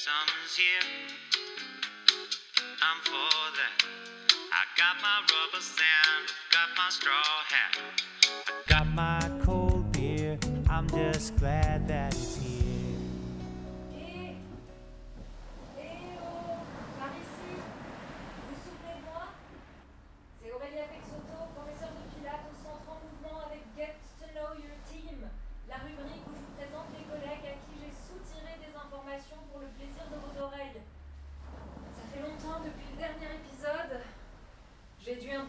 Summer's 0.00 0.56
here. 0.56 0.80
I'm 2.80 3.00
for 3.04 3.36
that. 3.58 3.84
I 4.50 4.64
got 4.78 4.96
my 5.02 5.20
rubber 5.28 5.60
sand, 5.60 6.24
got 6.50 6.68
my 6.74 6.88
straw 6.88 7.12
hat. 7.52 7.76
I 8.48 8.62
got 8.66 8.86
my 8.86 9.44
cold 9.44 9.92
beer. 9.92 10.38
I'm 10.70 10.88
just 10.88 11.36
glad 11.36 11.79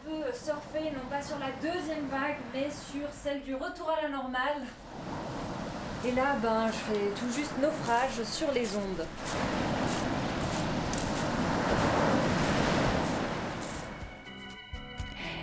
peu 0.04 0.32
surfer, 0.34 0.92
non 0.92 1.10
pas 1.10 1.22
sur 1.22 1.38
la 1.40 1.52
deuxième 1.62 2.08
vague, 2.10 2.38
mais 2.54 2.70
sur 2.70 3.08
celle 3.12 3.42
du 3.42 3.56
retour 3.56 3.90
à 3.90 4.04
la 4.04 4.10
normale. 4.10 4.66
Et 6.06 6.12
là, 6.12 6.36
ben, 6.42 6.68
je 6.68 6.94
fais 6.94 7.10
tout 7.16 7.32
juste 7.36 7.54
naufrage 7.62 8.24
sur 8.24 8.52
les 8.52 8.76
ondes. 8.76 9.06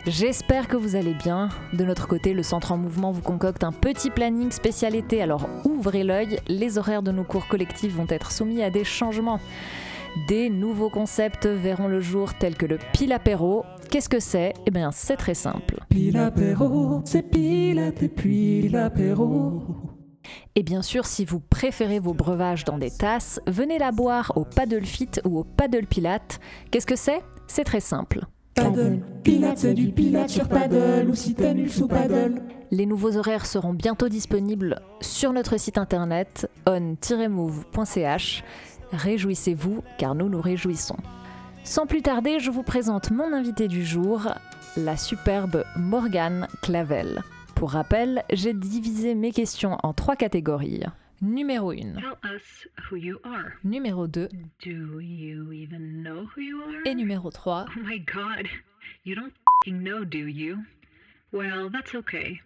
J'espère 0.07 0.69
que 0.69 0.77
vous 0.77 0.97
allez 0.97 1.13
bien. 1.13 1.51
De 1.75 1.85
notre 1.85 2.09
côté, 2.09 2.33
le 2.33 2.43
Centre 2.43 2.73
en 2.73 2.79
Mouvement 2.79 3.13
vous 3.13 3.21
concocte 3.21 3.63
un 3.63 3.73
petit 3.73 4.11
planning 4.11 4.51
spécial 4.51 4.95
été, 4.95 5.23
alors 5.23 5.47
ouvrez 5.65 6.03
l'œil, 6.03 6.41
les 6.49 6.79
horaires 6.79 7.03
de 7.03 7.13
nos 7.13 7.25
cours 7.25 7.47
collectifs 7.47 7.93
vont 7.93 8.07
être 8.09 8.33
soumis 8.33 8.63
à 8.63 8.71
des 8.71 8.85
changements. 8.85 9.39
Des 10.27 10.51
nouveaux 10.51 10.91
concepts 10.91 11.47
verront 11.47 11.89
le 11.89 12.01
jour 12.01 12.35
tels 12.35 12.57
que 12.57 12.67
le 12.67 12.79
pile 12.93 13.13
apéro. 13.13 13.65
Qu'est-ce 13.91 14.09
que 14.09 14.21
c'est? 14.21 14.55
Eh 14.67 14.71
bien, 14.71 14.91
c'est 14.93 15.17
très 15.17 15.35
simple. 15.35 15.81
Puis 15.91 16.11
l'apéro, 16.11 17.03
c'est 17.05 17.23
pilate 17.23 18.03
et 18.03 18.09
puis 18.09 18.69
l'apéro. 18.69 19.63
Et 20.55 20.63
bien 20.63 20.83
sûr, 20.83 21.07
si 21.07 21.25
vous 21.25 21.41
préférez 21.41 22.01
vos 22.01 22.15
breuvages 22.15 22.65
dans 22.65 22.79
des 22.79 22.91
tasses, 22.91 23.41
venez 23.47 23.79
la 23.79 23.93
boire 23.93 24.33
au 24.37 24.45
paddle 24.45 24.85
fit 24.85 25.11
ou 25.25 25.39
au 25.39 25.45
paddle 25.45 25.87
pilate. 25.87 26.41
Qu'est-ce 26.71 26.87
que 26.87 26.97
c'est? 26.97 27.23
C'est 27.47 27.65
très 27.65 27.81
simple. 27.81 28.21
Paddle, 28.55 29.01
pilate, 29.23 29.59
c'est 29.59 29.75
du 29.75 29.93
pilate 29.93 30.31
sur 30.31 30.49
paddle 30.49 31.09
ou 31.09 31.15
si 31.15 31.35
t'es 31.35 31.55
nul 31.55 31.71
sous 31.71 31.87
paddle. 31.87 32.43
Les 32.71 32.87
nouveaux 32.87 33.17
horaires 33.17 33.47
seront 33.47 33.73
bientôt 33.73 34.09
disponibles 34.09 34.81
sur 35.01 35.33
notre 35.33 35.59
site 35.59 35.79
internet 35.79 36.51
on-move.ch. 36.67 38.45
Réjouissez-vous 38.93 39.83
car 39.99 40.15
nous 40.15 40.29
nous 40.29 40.41
réjouissons. 40.41 40.97
Sans 41.65 41.87
plus 41.87 42.03
tarder, 42.03 42.39
je 42.41 42.51
vous 42.51 42.63
présente 42.63 43.11
mon 43.11 43.33
invité 43.33 43.69
du 43.69 43.85
jour, 43.85 44.33
la 44.77 44.97
superbe 44.97 45.65
Morgane 45.77 46.49
Clavel. 46.63 47.23
Pour 47.55 47.73
rappel, 47.73 48.23
j'ai 48.33 48.55
divisé 48.55 49.15
mes 49.15 49.33
questions 49.33 49.77
en 49.83 49.93
trois 49.93 50.17
catégories. 50.17 50.85
Numéro 51.21 51.73
1, 51.73 51.75
Tell 51.75 52.15
us 52.37 52.69
who 52.91 52.97
you 52.97 53.19
are. 53.25 53.51
numéro 53.65 54.07
2 54.07 54.29
Do 54.65 55.01
you 55.01 55.53
even 55.53 56.03
know 56.05 56.27
who 56.37 56.41
you 56.41 56.61
are? 56.63 56.83
et 56.87 56.95
numéro 56.95 57.31
3. 57.31 57.67
Oh 57.69 57.81
my 57.85 57.99
god, 57.99 58.47
you 59.05 59.17
don't 59.17 59.33
fing 59.65 59.83
know, 59.83 60.05
do 60.05 60.29
you? 60.29 60.59
Well, 61.33 61.71
that's 61.71 61.95
okay. 61.97 62.41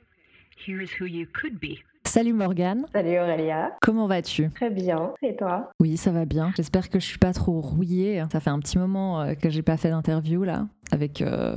Here's 0.56 0.90
who 0.98 1.04
you 1.04 1.26
could 1.26 1.60
be. 1.60 1.82
Salut 2.04 2.32
Morgane, 2.34 2.84
Salut 2.92 3.18
Aurélia, 3.18 3.72
comment 3.80 4.06
vas-tu? 4.06 4.50
Très 4.50 4.70
bien. 4.70 5.12
Et 5.22 5.34
toi? 5.34 5.70
Oui, 5.80 5.96
ça 5.96 6.10
va 6.10 6.24
bien. 6.26 6.52
J'espère 6.56 6.90
que 6.90 7.00
je 7.00 7.06
suis 7.06 7.18
pas 7.18 7.32
trop 7.32 7.60
rouillée. 7.60 8.22
Ça 8.30 8.40
fait 8.40 8.50
un 8.50 8.58
petit 8.58 8.76
moment 8.76 9.22
euh, 9.22 9.34
que 9.34 9.48
j'ai 9.48 9.62
pas 9.62 9.76
fait 9.78 9.88
d'interview 9.88 10.42
là, 10.44 10.66
avec 10.90 11.22
euh, 11.22 11.56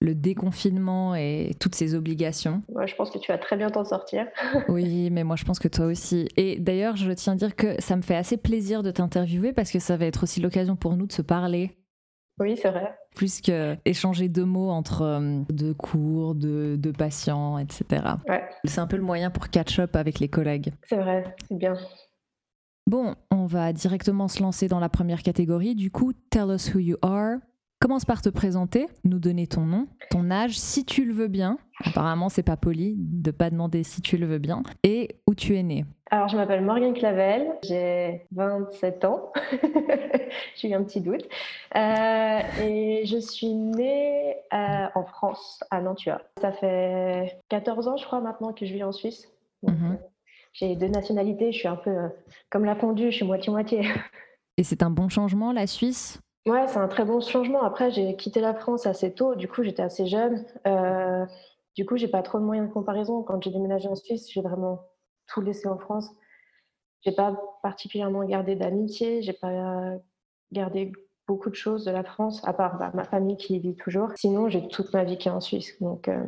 le 0.00 0.14
déconfinement 0.14 1.14
et 1.14 1.52
toutes 1.58 1.74
ces 1.74 1.94
obligations. 1.94 2.62
Moi, 2.72 2.84
je 2.86 2.94
pense 2.96 3.10
que 3.10 3.18
tu 3.18 3.32
vas 3.32 3.38
très 3.38 3.56
bien 3.56 3.70
t'en 3.70 3.84
sortir. 3.84 4.26
Oui, 4.68 5.08
mais 5.10 5.24
moi 5.24 5.36
je 5.36 5.44
pense 5.44 5.58
que 5.58 5.68
toi 5.68 5.86
aussi. 5.86 6.28
Et 6.36 6.58
d'ailleurs, 6.58 6.96
je 6.96 7.10
tiens 7.12 7.32
à 7.32 7.36
dire 7.36 7.56
que 7.56 7.80
ça 7.80 7.96
me 7.96 8.02
fait 8.02 8.16
assez 8.16 8.36
plaisir 8.36 8.82
de 8.82 8.90
t'interviewer 8.90 9.52
parce 9.52 9.70
que 9.70 9.78
ça 9.78 9.96
va 9.96 10.04
être 10.04 10.24
aussi 10.24 10.40
l'occasion 10.40 10.76
pour 10.76 10.96
nous 10.96 11.06
de 11.06 11.12
se 11.12 11.22
parler. 11.22 11.70
Oui, 12.40 12.58
c'est 12.60 12.70
vrai. 12.70 12.94
Plus 13.14 13.40
que 13.40 13.76
échanger 13.84 14.28
deux 14.28 14.44
mots 14.44 14.70
entre 14.70 15.02
euh, 15.02 15.40
deux 15.50 15.72
cours, 15.74 16.34
deux, 16.34 16.76
deux 16.76 16.92
patients, 16.92 17.58
etc. 17.58 18.02
Ouais, 18.28 18.44
C'est 18.64 18.80
un 18.80 18.86
peu 18.88 18.96
le 18.96 19.02
moyen 19.04 19.30
pour 19.30 19.50
catch 19.50 19.78
up 19.78 19.94
avec 19.94 20.18
les 20.18 20.28
collègues. 20.28 20.72
c'est 20.88 20.96
vrai, 20.96 21.24
c'est 21.48 21.56
bien. 21.56 21.74
Bon, 22.86 23.14
on 23.30 23.46
va 23.46 23.72
directement 23.72 24.28
se 24.28 24.42
lancer 24.42 24.68
dans 24.68 24.80
la 24.80 24.88
première 24.88 25.22
catégorie. 25.22 25.74
Du 25.74 25.90
coup, 25.90 26.12
tell 26.30 26.48
us 26.50 26.74
who 26.74 26.80
you 26.80 26.96
are. 27.02 27.36
Commence 27.80 28.04
par 28.04 28.22
te 28.22 28.28
présenter, 28.30 28.88
nous 29.04 29.18
donner 29.18 29.46
ton 29.46 29.62
nom, 29.66 29.86
ton 30.10 30.30
âge, 30.30 30.58
si 30.58 30.84
tu 30.84 31.04
le 31.04 31.12
veux 31.12 31.28
bien. 31.28 31.58
Apparemment, 31.84 32.28
c'est 32.30 32.42
pas 32.42 32.56
poli 32.56 32.94
de 32.98 33.30
pas 33.30 33.50
demander 33.50 33.82
si 33.82 34.00
tu 34.00 34.16
le 34.16 34.26
veux 34.26 34.38
bien. 34.38 34.62
Et 34.84 35.16
où 35.26 35.34
tu 35.34 35.56
es 35.56 35.62
né. 35.62 35.84
Alors, 36.14 36.28
je 36.28 36.36
m'appelle 36.36 36.62
Morgane 36.62 36.94
Clavel, 36.94 37.56
j'ai 37.64 38.24
27 38.30 39.04
ans. 39.04 39.32
j'ai 40.54 40.68
eu 40.68 40.74
un 40.74 40.84
petit 40.84 41.00
doute. 41.00 41.22
Euh, 41.74 42.38
et 42.62 43.04
je 43.04 43.18
suis 43.18 43.52
née 43.52 44.36
euh, 44.52 44.86
en 44.94 45.04
France, 45.06 45.64
à 45.72 45.80
Nantua. 45.80 46.20
Ça 46.40 46.52
fait 46.52 47.40
14 47.48 47.88
ans, 47.88 47.96
je 47.96 48.06
crois, 48.06 48.20
maintenant 48.20 48.52
que 48.52 48.64
je 48.64 48.72
vis 48.72 48.84
en 48.84 48.92
Suisse. 48.92 49.28
Donc, 49.64 49.74
Mhm. 49.76 49.92
euh, 49.94 49.96
J'ai 50.52 50.76
deux 50.76 50.86
nationalités, 50.86 51.50
je 51.50 51.58
suis 51.58 51.66
un 51.66 51.74
peu 51.74 51.90
euh, 51.90 52.08
comme 52.48 52.64
la 52.64 52.76
fondue, 52.76 53.10
je 53.10 53.16
suis 53.16 53.26
moitié-moitié. 53.26 53.80
Et 54.56 54.62
c'est 54.62 54.84
un 54.84 54.90
bon 54.90 55.08
changement, 55.08 55.50
la 55.50 55.66
Suisse? 55.66 56.20
Ouais, 56.46 56.68
c'est 56.68 56.78
un 56.78 56.86
très 56.86 57.04
bon 57.04 57.20
changement. 57.20 57.64
Après, 57.64 57.90
j'ai 57.90 58.14
quitté 58.14 58.40
la 58.40 58.54
France 58.54 58.86
assez 58.86 59.12
tôt. 59.14 59.34
Du 59.34 59.48
coup, 59.48 59.64
j'étais 59.64 59.82
assez 59.82 60.06
jeune. 60.06 60.44
Du 61.74 61.84
coup, 61.84 61.96
j'ai 61.96 62.06
pas 62.06 62.22
trop 62.22 62.38
de 62.38 62.44
moyens 62.44 62.68
de 62.68 62.72
comparaison. 62.72 63.24
Quand 63.24 63.42
j'ai 63.42 63.50
déménagé 63.50 63.88
en 63.88 63.96
Suisse, 63.96 64.30
j'ai 64.30 64.42
vraiment 64.42 64.78
tout 65.26 65.40
laissé 65.40 65.68
en 65.68 65.78
France. 65.78 66.10
J'ai 67.02 67.12
pas 67.12 67.36
particulièrement 67.62 68.24
gardé 68.24 68.56
d'amitié. 68.56 69.22
J'ai 69.22 69.32
pas 69.32 69.98
gardé 70.52 70.92
beaucoup 71.26 71.50
de 71.50 71.54
choses 71.54 71.84
de 71.84 71.90
la 71.90 72.04
France, 72.04 72.42
à 72.44 72.52
part 72.52 72.78
bah, 72.78 72.90
ma 72.94 73.04
famille 73.04 73.36
qui 73.36 73.56
y 73.56 73.58
vit 73.58 73.76
toujours. 73.76 74.10
Sinon, 74.16 74.48
j'ai 74.48 74.66
toute 74.68 74.92
ma 74.92 75.04
vie 75.04 75.18
qui 75.18 75.28
est 75.28 75.32
en 75.32 75.40
Suisse. 75.40 75.76
Donc, 75.80 76.08
euh, 76.08 76.22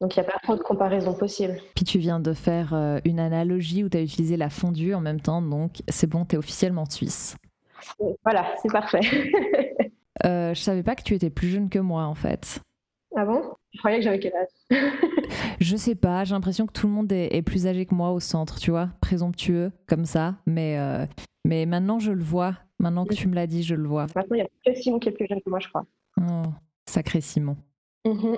donc 0.00 0.16
il 0.16 0.20
n'y 0.20 0.26
a 0.26 0.30
pas 0.30 0.38
trop 0.42 0.56
de 0.56 0.62
comparaison 0.62 1.14
possible. 1.14 1.60
Puis 1.74 1.84
tu 1.84 1.98
viens 1.98 2.20
de 2.20 2.32
faire 2.32 2.74
euh, 2.74 2.98
une 3.04 3.20
analogie 3.20 3.84
où 3.84 3.88
tu 3.88 3.96
as 3.96 4.02
utilisé 4.02 4.36
la 4.36 4.50
fondue 4.50 4.94
en 4.94 5.00
même 5.00 5.20
temps, 5.20 5.40
donc 5.40 5.82
c'est 5.88 6.08
bon, 6.08 6.24
tu 6.24 6.34
es 6.34 6.38
officiellement 6.38 6.84
suisse. 6.84 7.36
Voilà, 8.24 8.46
c'est 8.62 8.72
parfait. 8.72 9.00
Euh, 10.24 10.54
je 10.54 10.60
savais 10.60 10.84
pas 10.84 10.94
que 10.94 11.02
tu 11.02 11.12
étais 11.12 11.28
plus 11.28 11.48
jeune 11.48 11.68
que 11.68 11.80
moi 11.80 12.04
en 12.04 12.14
fait. 12.14 12.60
ah 13.16 13.24
bon? 13.24 13.42
Je 13.72 13.78
croyais 13.80 13.98
que 13.98 14.04
j'avais 14.04 14.20
quel 14.20 14.32
âge? 14.32 14.46
Je 15.60 15.76
sais 15.76 15.94
pas, 15.94 16.24
j'ai 16.24 16.34
l'impression 16.34 16.66
que 16.66 16.72
tout 16.72 16.86
le 16.86 16.92
monde 16.92 17.12
est, 17.12 17.34
est 17.34 17.42
plus 17.42 17.66
âgé 17.66 17.86
que 17.86 17.94
moi 17.94 18.12
au 18.12 18.20
centre, 18.20 18.58
tu 18.58 18.70
vois, 18.70 18.90
présomptueux 19.00 19.72
comme 19.86 20.04
ça. 20.04 20.36
Mais, 20.46 20.78
euh, 20.78 21.06
mais 21.44 21.66
maintenant 21.66 21.98
je 21.98 22.12
le 22.12 22.22
vois, 22.22 22.56
maintenant 22.78 23.04
que 23.04 23.14
tu 23.14 23.28
me 23.28 23.34
l'as 23.34 23.46
dit, 23.46 23.62
je 23.62 23.74
le 23.74 23.88
vois. 23.88 24.06
Maintenant, 24.14 24.36
il 24.36 24.36
n'y 24.36 24.42
a 24.42 24.48
que 24.64 24.80
Simon 24.80 24.98
qui 24.98 25.08
est 25.08 25.12
plus 25.12 25.26
jeune 25.26 25.40
que 25.40 25.50
moi, 25.50 25.60
je 25.60 25.68
crois. 25.68 25.86
Oh, 26.20 26.48
sacré 26.88 27.20
Simon. 27.20 27.56
Mhm. 28.06 28.36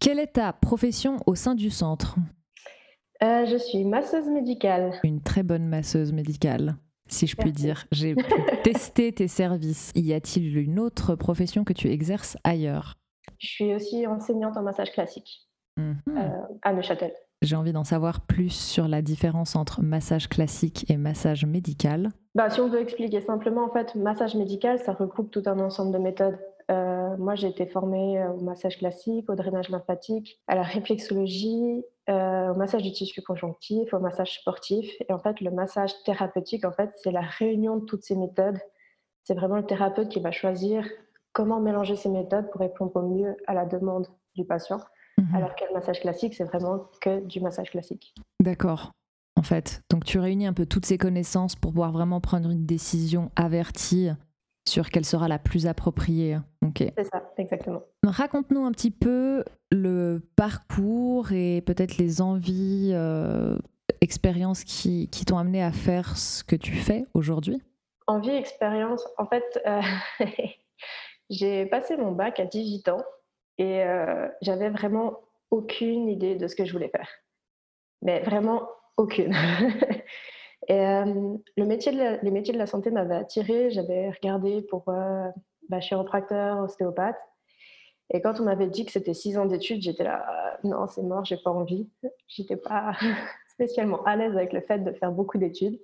Quelle 0.00 0.18
est 0.18 0.34
ta 0.34 0.52
profession 0.52 1.18
au 1.26 1.34
sein 1.34 1.54
du 1.54 1.70
centre? 1.70 2.16
Euh, 3.22 3.46
je 3.46 3.56
suis 3.56 3.84
masseuse 3.84 4.28
médicale. 4.28 4.98
Une 5.04 5.20
très 5.20 5.42
bonne 5.42 5.66
masseuse 5.66 6.12
médicale, 6.12 6.76
si 7.06 7.26
je 7.26 7.36
puis 7.36 7.52
dire. 7.52 7.86
J'ai 7.92 8.14
pu 8.14 8.24
tester 8.64 9.12
tes 9.12 9.28
services. 9.28 9.92
Y 9.94 10.12
a-t-il 10.12 10.56
une 10.58 10.78
autre 10.78 11.14
profession 11.14 11.64
que 11.64 11.72
tu 11.72 11.88
exerces 11.90 12.36
ailleurs? 12.42 12.96
Je 13.38 13.46
suis 13.46 13.74
aussi 13.74 14.06
enseignante 14.06 14.56
en 14.56 14.62
massage 14.62 14.90
classique 14.92 15.48
Mhm. 15.76 15.96
euh, 16.08 16.28
à 16.62 16.72
Neuchâtel. 16.72 17.12
J'ai 17.42 17.56
envie 17.56 17.72
d'en 17.72 17.84
savoir 17.84 18.20
plus 18.20 18.50
sur 18.50 18.86
la 18.86 19.02
différence 19.02 19.56
entre 19.56 19.82
massage 19.82 20.28
classique 20.28 20.88
et 20.88 20.96
massage 20.96 21.44
médical. 21.44 22.10
Bah, 22.36 22.50
si 22.50 22.60
on 22.60 22.68
veut 22.68 22.80
expliquer 22.80 23.20
simplement, 23.20 23.64
en 23.64 23.70
fait, 23.70 23.94
massage 23.96 24.36
médical, 24.36 24.78
ça 24.78 24.92
regroupe 24.92 25.30
tout 25.30 25.42
un 25.46 25.58
ensemble 25.58 25.92
de 25.92 25.98
méthodes. 25.98 26.38
Euh, 26.70 27.16
moi, 27.16 27.34
j'ai 27.34 27.48
été 27.48 27.66
formée 27.66 28.20
euh, 28.20 28.30
au 28.30 28.40
massage 28.40 28.78
classique, 28.78 29.28
au 29.28 29.34
drainage 29.34 29.70
lymphatique, 29.70 30.40
à 30.46 30.54
la 30.54 30.62
réflexologie, 30.62 31.84
euh, 32.08 32.52
au 32.52 32.56
massage 32.56 32.82
du 32.82 32.92
tissu 32.92 33.22
conjonctif, 33.22 33.92
au 33.92 33.98
massage 33.98 34.38
sportif. 34.38 34.88
Et 35.08 35.12
en 35.12 35.18
fait, 35.18 35.40
le 35.40 35.50
massage 35.50 35.92
thérapeutique, 36.04 36.64
en 36.64 36.72
fait, 36.72 36.92
c'est 37.02 37.10
la 37.10 37.22
réunion 37.22 37.76
de 37.76 37.84
toutes 37.84 38.04
ces 38.04 38.16
méthodes. 38.16 38.58
C'est 39.24 39.34
vraiment 39.34 39.56
le 39.56 39.66
thérapeute 39.66 40.08
qui 40.08 40.20
va 40.20 40.30
choisir 40.30 40.86
comment 41.32 41.60
mélanger 41.60 41.96
ces 41.96 42.08
méthodes 42.08 42.50
pour 42.50 42.60
répondre 42.60 42.92
au 42.94 43.02
mieux 43.02 43.36
à 43.46 43.54
la 43.54 43.66
demande 43.66 44.06
du 44.36 44.44
patient. 44.44 44.78
Mhm. 45.18 45.34
Alors 45.34 45.54
que 45.54 45.64
le 45.68 45.74
massage 45.74 46.00
classique, 46.00 46.34
c'est 46.34 46.44
vraiment 46.44 46.88
que 47.00 47.20
du 47.20 47.40
massage 47.40 47.70
classique. 47.70 48.14
D'accord. 48.40 48.92
En 49.36 49.42
fait, 49.42 49.82
donc 49.90 50.04
tu 50.04 50.18
réunis 50.18 50.46
un 50.46 50.52
peu 50.52 50.66
toutes 50.66 50.86
ces 50.86 50.98
connaissances 50.98 51.56
pour 51.56 51.72
pouvoir 51.72 51.92
vraiment 51.92 52.20
prendre 52.20 52.50
une 52.50 52.66
décision 52.66 53.30
avertie 53.34 54.10
sur 54.68 54.90
quelle 54.90 55.04
sera 55.04 55.26
la 55.26 55.38
plus 55.38 55.66
appropriée. 55.66 56.38
Ok. 56.64 56.84
C'est 56.96 57.04
ça, 57.04 57.32
exactement. 57.38 57.82
Raconte-nous 58.04 58.64
un 58.64 58.72
petit 58.72 58.90
peu 58.90 59.44
le 59.70 60.22
parcours 60.36 61.32
et 61.32 61.62
peut-être 61.62 61.96
les 61.96 62.20
envies, 62.20 62.90
euh, 62.92 63.58
expériences 64.00 64.64
qui, 64.64 65.08
qui 65.08 65.24
t'ont 65.24 65.38
amené 65.38 65.62
à 65.62 65.72
faire 65.72 66.16
ce 66.16 66.44
que 66.44 66.56
tu 66.56 66.72
fais 66.72 67.04
aujourd'hui. 67.14 67.62
Envie, 68.06 68.30
expérience, 68.30 69.06
en 69.18 69.26
fait, 69.26 69.60
euh, 69.66 69.80
j'ai 71.30 71.66
passé 71.66 71.96
mon 71.96 72.12
bac 72.12 72.40
à 72.40 72.44
18 72.44 72.88
ans 72.88 73.02
et 73.62 73.84
euh, 73.84 74.26
j'avais 74.40 74.70
vraiment 74.70 75.20
aucune 75.52 76.08
idée 76.08 76.34
de 76.34 76.48
ce 76.48 76.56
que 76.56 76.64
je 76.64 76.72
voulais 76.72 76.88
faire. 76.88 77.08
Mais 78.02 78.18
vraiment 78.22 78.68
aucune. 78.96 79.32
et 80.68 80.80
euh, 80.80 81.36
les 81.56 81.64
métiers 81.64 81.92
de 81.92 82.58
la 82.58 82.66
santé 82.66 82.90
m'avaient 82.90 83.14
attiré. 83.14 83.70
J'avais 83.70 84.10
regardé 84.10 84.62
pour 84.62 84.88
euh, 84.88 85.28
bah, 85.68 85.78
chiropracteur, 85.78 86.58
ostéopathe. 86.58 87.20
Et 88.10 88.20
quand 88.20 88.40
on 88.40 88.44
m'avait 88.44 88.66
dit 88.66 88.84
que 88.84 88.90
c'était 88.90 89.14
six 89.14 89.38
ans 89.38 89.46
d'études, 89.46 89.80
j'étais 89.80 90.02
là, 90.02 90.26
euh, 90.64 90.68
non, 90.68 90.88
c'est 90.88 91.02
mort, 91.02 91.24
j'ai 91.24 91.36
pas 91.36 91.52
envie. 91.52 91.88
J'étais 92.26 92.56
pas 92.56 92.96
spécialement 93.48 94.02
à 94.02 94.16
l'aise 94.16 94.36
avec 94.36 94.52
le 94.52 94.60
fait 94.62 94.80
de 94.80 94.90
faire 94.90 95.12
beaucoup 95.12 95.38
d'études. 95.38 95.78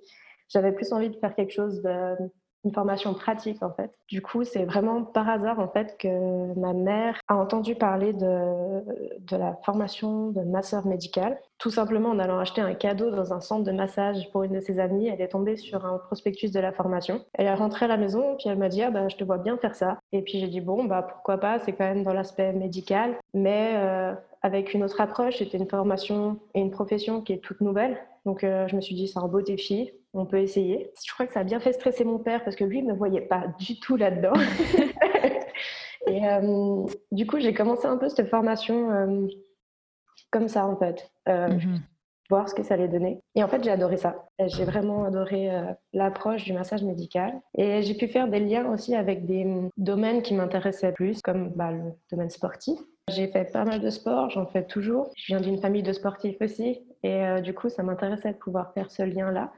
J'avais 0.49 0.73
plus 0.73 0.91
envie 0.91 1.09
de 1.09 1.17
faire 1.19 1.33
quelque 1.33 1.53
chose 1.53 1.81
de 1.81 2.15
une 2.65 2.73
formation 2.73 3.13
pratique 3.13 3.63
en 3.63 3.71
fait. 3.71 3.91
Du 4.07 4.21
coup, 4.21 4.43
c'est 4.43 4.65
vraiment 4.65 5.03
par 5.03 5.29
hasard 5.29 5.59
en 5.59 5.67
fait 5.69 5.97
que 5.97 6.53
ma 6.59 6.73
mère 6.73 7.19
a 7.27 7.35
entendu 7.35 7.75
parler 7.75 8.13
de, 8.13 8.81
de 9.19 9.37
la 9.37 9.57
formation 9.63 10.29
de 10.31 10.41
masseur 10.41 10.85
médical. 10.85 11.39
Tout 11.57 11.69
simplement 11.69 12.09
en 12.09 12.19
allant 12.19 12.39
acheter 12.39 12.61
un 12.61 12.73
cadeau 12.73 13.11
dans 13.11 13.33
un 13.33 13.41
centre 13.41 13.63
de 13.63 13.71
massage 13.71 14.29
pour 14.31 14.43
une 14.43 14.53
de 14.53 14.59
ses 14.59 14.79
amies, 14.79 15.07
elle 15.07 15.21
est 15.21 15.29
tombée 15.29 15.57
sur 15.57 15.85
un 15.85 15.97
prospectus 15.97 16.51
de 16.51 16.59
la 16.59 16.71
formation. 16.71 17.21
Elle 17.33 17.47
est 17.47 17.53
rentrée 17.53 17.85
à 17.85 17.89
la 17.89 17.97
maison 17.97 18.35
puis 18.37 18.49
elle 18.49 18.57
m'a 18.57 18.69
dit 18.69 18.81
ah, 18.81 18.91
bah, 18.91 19.07
je 19.07 19.15
te 19.15 19.23
vois 19.23 19.37
bien 19.37 19.57
faire 19.57 19.75
ça. 19.75 19.99
Et 20.11 20.21
puis 20.21 20.39
j'ai 20.39 20.47
dit 20.47 20.61
bon 20.61 20.83
bah 20.83 21.03
pourquoi 21.03 21.37
pas, 21.37 21.59
c'est 21.59 21.73
quand 21.73 21.85
même 21.85 22.03
dans 22.03 22.13
l'aspect 22.13 22.53
médical, 22.53 23.17
mais 23.33 23.73
euh, 23.75 24.13
avec 24.41 24.73
une 24.73 24.83
autre 24.83 25.01
approche. 25.01 25.37
C'était 25.37 25.57
une 25.57 25.69
formation 25.69 26.39
et 26.53 26.61
une 26.61 26.71
profession 26.71 27.21
qui 27.21 27.33
est 27.33 27.39
toute 27.39 27.61
nouvelle. 27.61 27.97
Donc 28.25 28.43
euh, 28.43 28.67
je 28.67 28.75
me 28.75 28.81
suis 28.81 28.95
dit 28.95 29.07
c'est 29.07 29.19
un 29.19 29.27
beau 29.27 29.41
défi, 29.41 29.91
on 30.13 30.25
peut 30.25 30.39
essayer. 30.39 30.91
Je 31.05 31.13
crois 31.13 31.25
que 31.27 31.33
ça 31.33 31.41
a 31.41 31.43
bien 31.43 31.59
fait 31.59 31.73
stresser 31.73 32.03
mon 32.03 32.19
père 32.19 32.43
parce 32.43 32.55
que 32.55 32.63
lui 32.63 32.81
ne 32.81 32.91
me 32.91 32.97
voyait 32.97 33.21
pas 33.21 33.45
du 33.59 33.79
tout 33.79 33.95
là-dedans. 33.95 34.33
et 36.07 36.27
euh, 36.27 36.85
du 37.11 37.27
coup, 37.27 37.39
j'ai 37.39 37.53
commencé 37.53 37.85
un 37.85 37.97
peu 37.97 38.09
cette 38.09 38.29
formation 38.29 38.91
euh, 38.91 39.27
comme 40.31 40.47
ça 40.47 40.65
en 40.65 40.77
fait, 40.77 41.11
euh, 41.27 41.47
Mhm. 41.47 41.79
voir 42.29 42.49
ce 42.49 42.55
que 42.55 42.63
ça 42.63 42.75
allait 42.75 42.87
donner. 42.87 43.21
Et 43.35 43.43
en 43.43 43.47
fait, 43.47 43.63
j'ai 43.63 43.71
adoré 43.71 43.97
ça. 43.97 44.27
J'ai 44.39 44.63
vraiment 44.63 45.03
adoré 45.03 45.49
l'approche 45.93 46.43
du 46.43 46.53
massage 46.53 46.83
médical. 46.83 47.33
Et 47.57 47.81
j'ai 47.81 47.95
pu 47.95 48.07
faire 48.07 48.27
des 48.27 48.39
liens 48.39 48.71
aussi 48.71 48.95
avec 48.95 49.25
des 49.25 49.45
mm, 49.45 49.69
domaines 49.77 50.21
qui 50.21 50.35
m'intéressaient 50.35 50.91
plus, 50.91 51.21
comme 51.21 51.49
bah, 51.49 51.71
le 51.71 51.81
domaine 52.11 52.29
sportif. 52.29 52.79
J'ai 53.09 53.27
fait 53.27 53.45
pas 53.45 53.65
mal 53.65 53.79
de 53.81 53.89
sport, 53.89 54.29
j'en 54.29 54.45
fais 54.45 54.63
toujours. 54.63 55.09
Je 55.17 55.33
viens 55.33 55.41
d'une 55.41 55.57
famille 55.59 55.81
de 55.81 55.91
sportifs 55.93 56.37
aussi. 56.41 56.83
Et 57.01 57.41
du 57.41 57.55
coup, 57.55 57.69
ça 57.69 57.81
m'intéressait 57.81 58.33
de 58.33 58.37
pouvoir 58.37 58.73
faire 58.73 58.91
ce 58.91 59.01
lien-là. 59.01 59.51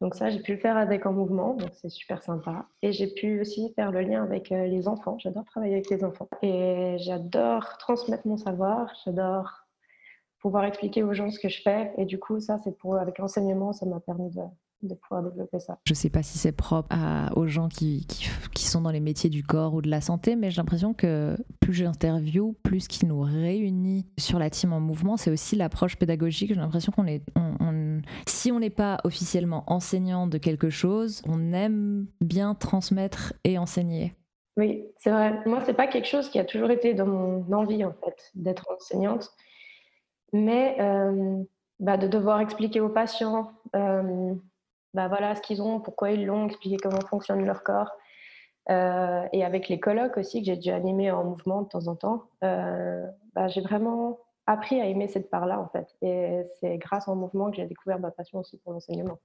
Donc 0.00 0.14
ça, 0.14 0.30
j'ai 0.30 0.40
pu 0.40 0.52
le 0.52 0.58
faire 0.58 0.78
avec 0.78 1.04
En 1.04 1.12
Mouvement, 1.12 1.54
donc 1.54 1.70
c'est 1.74 1.90
super 1.90 2.22
sympa. 2.22 2.66
Et 2.80 2.92
j'ai 2.92 3.06
pu 3.06 3.40
aussi 3.40 3.72
faire 3.74 3.92
le 3.92 4.00
lien 4.00 4.22
avec 4.22 4.50
euh, 4.50 4.66
les 4.66 4.88
enfants. 4.88 5.18
J'adore 5.18 5.44
travailler 5.44 5.74
avec 5.74 5.90
les 5.90 6.04
enfants. 6.04 6.28
Et 6.40 6.96
j'adore 7.00 7.76
transmettre 7.78 8.26
mon 8.26 8.38
savoir. 8.38 8.90
J'adore 9.04 9.66
pouvoir 10.38 10.64
expliquer 10.64 11.02
aux 11.02 11.12
gens 11.12 11.30
ce 11.30 11.38
que 11.38 11.50
je 11.50 11.60
fais. 11.60 11.92
Et 11.98 12.06
du 12.06 12.18
coup, 12.18 12.40
ça, 12.40 12.58
c'est 12.64 12.76
pour 12.78 12.96
avec 12.96 13.18
l'enseignement, 13.18 13.74
ça 13.74 13.84
m'a 13.84 14.00
permis 14.00 14.30
de, 14.30 14.40
de 14.82 14.94
pouvoir 14.94 15.22
développer 15.22 15.60
ça. 15.60 15.78
Je 15.86 15.94
sais 15.94 16.10
pas 16.10 16.22
si 16.22 16.38
c'est 16.38 16.52
propre 16.52 16.88
à- 16.90 17.36
aux 17.36 17.46
gens 17.46 17.68
qui, 17.68 18.06
qui, 18.06 18.28
qui 18.54 18.66
sont 18.66 18.80
dans 18.80 18.90
les 18.90 19.00
métiers 19.00 19.30
du 19.30 19.42
corps 19.42 19.74
ou 19.74 19.82
de 19.82 19.90
la 19.90 20.00
santé, 20.00 20.36
mais 20.36 20.50
j'ai 20.50 20.56
l'impression 20.58 20.94
que 20.94 21.36
plus 21.60 21.72
j'interview, 21.74 22.56
plus 22.62 22.80
ce 22.80 22.88
qui 22.88 23.06
nous 23.06 23.20
réunit 23.20 24.06
sur 24.18 24.38
la 24.38 24.48
team 24.50 24.72
en 24.72 24.80
mouvement, 24.80 25.16
c'est 25.16 25.30
aussi 25.30 25.56
l'approche 25.56 25.96
pédagogique. 25.96 26.50
J'ai 26.54 26.60
l'impression 26.60 26.92
qu'on 26.92 27.06
est, 27.06 27.22
on- 27.36 27.54
on- 27.60 28.00
si 28.26 28.50
on 28.52 28.58
n'est 28.60 28.70
pas 28.70 28.98
officiellement 29.04 29.64
enseignant 29.66 30.26
de 30.26 30.38
quelque 30.38 30.70
chose, 30.70 31.22
on 31.26 31.52
aime 31.52 32.06
bien 32.20 32.54
transmettre 32.54 33.34
et 33.44 33.58
enseigner. 33.58 34.14
Oui, 34.56 34.84
c'est 34.98 35.10
vrai. 35.10 35.40
Moi, 35.46 35.60
c'est 35.64 35.74
pas 35.74 35.86
quelque 35.86 36.08
chose 36.08 36.28
qui 36.28 36.38
a 36.38 36.44
toujours 36.44 36.70
été 36.70 36.92
dans 36.94 37.06
mon 37.06 37.50
envie, 37.52 37.84
en 37.84 37.92
fait, 38.04 38.30
d'être 38.34 38.66
enseignante. 38.74 39.30
Mais 40.32 40.76
euh, 40.80 41.42
bah, 41.78 41.96
de 41.96 42.06
devoir 42.06 42.40
expliquer 42.40 42.80
aux 42.80 42.88
patients 42.88 43.52
euh, 43.74 44.34
bah, 44.94 45.08
voilà, 45.08 45.34
ce 45.36 45.42
qu'ils 45.42 45.62
ont, 45.62 45.80
pourquoi 45.80 46.10
ils 46.10 46.26
l'ont, 46.26 46.46
expliquer 46.46 46.76
comment 46.76 47.00
fonctionne 47.08 47.44
leur 47.44 47.62
corps. 47.62 47.90
Euh, 48.70 49.26
et 49.32 49.44
avec 49.44 49.68
les 49.68 49.80
colloques 49.80 50.16
aussi, 50.16 50.40
que 50.40 50.46
j'ai 50.46 50.56
dû 50.56 50.70
animer 50.70 51.10
en 51.10 51.24
mouvement 51.24 51.62
de 51.62 51.68
temps 51.68 51.88
en 51.88 51.96
temps, 51.96 52.24
euh, 52.44 53.06
bah, 53.34 53.48
j'ai 53.48 53.60
vraiment 53.60 54.18
appris 54.46 54.80
à 54.80 54.86
aimer 54.86 55.08
cette 55.08 55.30
part-là, 55.30 55.60
en 55.60 55.68
fait. 55.68 55.88
Et 56.02 56.42
c'est 56.60 56.78
grâce 56.78 57.08
au 57.08 57.14
mouvement 57.14 57.50
que 57.50 57.56
j'ai 57.56 57.66
découvert 57.66 57.98
ma 57.98 58.10
passion 58.10 58.40
aussi 58.40 58.58
pour 58.58 58.72
l'enseignement. 58.72 59.18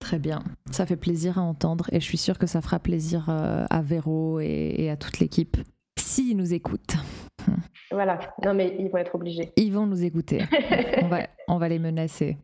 Très 0.00 0.18
bien, 0.18 0.42
ça 0.70 0.86
fait 0.86 0.96
plaisir 0.96 1.38
à 1.38 1.42
entendre 1.42 1.86
et 1.92 2.00
je 2.00 2.04
suis 2.04 2.18
sûre 2.18 2.38
que 2.38 2.46
ça 2.46 2.62
fera 2.62 2.78
plaisir 2.78 3.26
euh, 3.28 3.66
à 3.68 3.82
Véro 3.82 4.40
et, 4.40 4.88
à 4.90 4.96
toute 4.96 5.18
l'équipe. 5.18 5.56
S'ils 5.98 6.36
nous 6.36 6.54
écoutent, 6.54 6.96
Voilà. 7.90 8.18
Non, 8.44 8.54
mais 8.54 8.76
ils 8.78 8.90
vont 8.90 8.98
être 8.98 9.14
obligés. 9.14 9.52
ils 9.56 9.72
vont 9.72 9.86
nous 9.86 10.04
écouter. 10.04 10.44
on, 11.02 11.08
va, 11.08 11.26
on 11.48 11.58
va 11.58 11.68
les 11.68 11.78
menacer. 11.78 12.36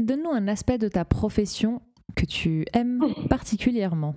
Donne-nous 0.00 0.30
un 0.30 0.48
aspect 0.48 0.78
de 0.78 0.88
ta 0.88 1.04
profession 1.04 1.80
que 2.14 2.26
tu 2.26 2.64
aimes 2.72 3.02
particulièrement. 3.28 4.14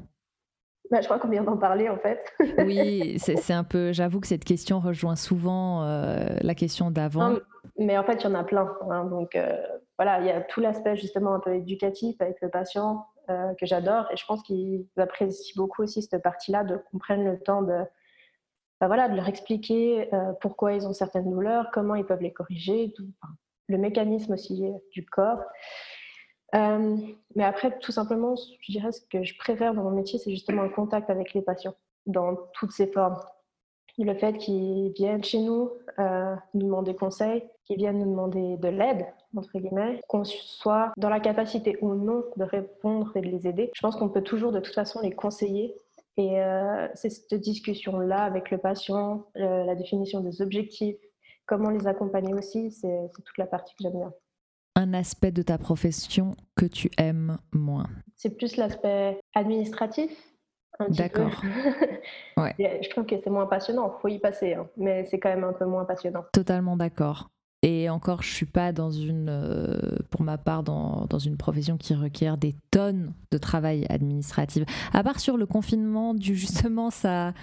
Bah, 0.91 1.01
je 1.01 1.05
crois 1.05 1.19
qu'on 1.19 1.29
vient 1.29 1.43
d'en 1.43 1.57
parler, 1.57 1.89
en 1.89 1.97
fait. 1.97 2.31
Oui, 2.59 3.17
c'est 3.19 3.53
un 3.53 3.63
peu. 3.63 3.91
J'avoue 3.91 4.19
que 4.19 4.27
cette 4.27 4.43
question 4.43 4.79
rejoint 4.79 5.15
souvent 5.15 5.83
euh, 5.83 6.25
la 6.41 6.55
question 6.55 6.91
d'avant. 6.91 7.37
Mais 7.77 7.97
en 7.97 8.03
fait, 8.03 8.15
il 8.15 8.23
y 8.23 8.27
en 8.27 8.35
a 8.35 8.43
plein. 8.43 8.71
hein. 8.89 9.05
donc 9.05 9.35
euh, 9.35 9.57
voilà, 9.97 10.19
il 10.19 10.27
y 10.27 10.29
a 10.29 10.41
tout 10.41 10.61
l'aspect 10.61 10.95
justement 10.95 11.33
un 11.33 11.39
peu 11.39 11.55
éducatif 11.55 12.15
avec 12.21 12.39
le 12.41 12.49
patient 12.49 13.07
euh, 13.29 13.53
que 13.59 13.65
j'adore. 13.65 14.05
Et 14.11 14.17
je 14.17 14.25
pense 14.25 14.43
qu'ils 14.43 14.85
apprécient 14.97 15.53
beaucoup 15.55 15.81
aussi 15.81 16.03
cette 16.03 16.21
partie-là, 16.21 16.63
de 16.63 16.77
qu'on 16.77 16.99
prenne 16.99 17.25
le 17.25 17.39
temps 17.39 17.63
de, 17.63 17.79
bah 18.79 18.87
voilà, 18.87 19.09
de 19.09 19.15
leur 19.15 19.27
expliquer 19.27 20.09
pourquoi 20.41 20.73
ils 20.73 20.85
ont 20.85 20.93
certaines 20.93 21.29
douleurs, 21.29 21.69
comment 21.73 21.95
ils 21.95 22.05
peuvent 22.05 22.21
les 22.21 22.33
corriger, 22.33 22.93
tout, 22.95 23.07
enfin, 23.21 23.33
le 23.67 23.77
mécanisme 23.77 24.33
aussi 24.33 24.63
du 24.91 25.05
corps. 25.05 25.41
Euh, 26.53 26.97
mais 27.35 27.43
après, 27.43 27.77
tout 27.79 27.91
simplement, 27.91 28.35
je 28.35 28.71
dirais 28.71 28.91
ce 28.91 29.01
que 29.01 29.23
je 29.23 29.37
préfère 29.37 29.73
dans 29.73 29.83
mon 29.83 29.91
métier, 29.91 30.19
c'est 30.19 30.31
justement 30.31 30.63
le 30.63 30.69
contact 30.69 31.09
avec 31.09 31.33
les 31.33 31.41
patients 31.41 31.75
dans 32.05 32.35
toutes 32.53 32.71
ses 32.71 32.87
formes. 32.87 33.17
Le 33.97 34.13
fait 34.13 34.37
qu'ils 34.37 34.91
viennent 34.91 35.23
chez 35.23 35.39
nous 35.39 35.71
euh, 35.99 36.35
nous 36.53 36.65
demander 36.65 36.93
conseil, 36.95 37.43
qu'ils 37.63 37.77
viennent 37.77 37.99
nous 37.99 38.11
demander 38.11 38.57
de 38.57 38.67
l'aide, 38.67 39.05
entre 39.35 39.57
guillemets, 39.57 40.01
qu'on 40.09 40.25
soit 40.25 40.91
dans 40.97 41.09
la 41.09 41.21
capacité 41.21 41.77
ou 41.81 41.95
non 41.95 42.25
de 42.35 42.43
répondre 42.43 43.15
et 43.15 43.21
de 43.21 43.27
les 43.27 43.47
aider. 43.47 43.71
Je 43.73 43.81
pense 43.81 43.95
qu'on 43.95 44.09
peut 44.09 44.21
toujours 44.21 44.51
de 44.51 44.59
toute 44.59 44.75
façon 44.75 44.99
les 45.01 45.11
conseiller. 45.11 45.75
Et 46.17 46.41
euh, 46.41 46.87
c'est 46.93 47.09
cette 47.09 47.41
discussion-là 47.41 48.23
avec 48.23 48.51
le 48.51 48.57
patient, 48.57 49.25
euh, 49.37 49.63
la 49.65 49.75
définition 49.75 50.21
des 50.21 50.41
objectifs, 50.41 50.97
comment 51.45 51.69
les 51.69 51.87
accompagner 51.87 52.33
aussi, 52.33 52.71
c'est 52.71 53.09
c'est 53.13 53.21
toute 53.23 53.37
la 53.37 53.47
partie 53.47 53.75
que 53.75 53.83
j'aime 53.83 53.97
bien. 53.97 54.13
Un 54.75 54.93
aspect 54.93 55.31
de 55.31 55.41
ta 55.41 55.57
profession 55.57 56.35
que 56.55 56.65
tu 56.65 56.89
aimes 56.97 57.37
moins. 57.53 57.87
C'est 58.15 58.35
plus 58.37 58.57
l'aspect 58.57 59.19
administratif. 59.33 60.11
D'accord. 60.89 61.41
Ouais. 62.37 62.53
Je 62.83 62.89
trouve 62.89 63.05
que 63.05 63.15
c'est 63.23 63.29
moins 63.29 63.45
passionnant, 63.45 63.93
il 63.97 64.01
faut 64.01 64.07
y 64.09 64.19
passer, 64.19 64.55
hein, 64.55 64.67
mais 64.75 65.05
c'est 65.05 65.19
quand 65.19 65.29
même 65.29 65.45
un 65.45 65.53
peu 65.53 65.65
moins 65.65 65.85
passionnant. 65.85 66.25
Totalement 66.33 66.75
d'accord. 66.75 67.29
Et 67.63 67.89
encore, 67.89 68.21
je 68.23 68.31
suis 68.33 68.45
pas 68.45 68.73
dans 68.73 68.91
une, 68.91 69.29
euh, 69.29 69.79
pour 70.11 70.21
ma 70.21 70.37
part, 70.37 70.61
dans, 70.61 71.05
dans 71.09 71.17
une 71.17 71.37
profession 71.37 71.77
qui 71.77 71.95
requiert 71.95 72.37
des 72.37 72.53
tonnes 72.71 73.13
de 73.31 73.37
travail 73.37 73.85
administratif. 73.89 74.65
À 74.91 75.01
part 75.01 75.21
sur 75.21 75.37
le 75.37 75.45
confinement, 75.45 76.13
du 76.13 76.35
justement, 76.35 76.89
ça, 76.91 77.33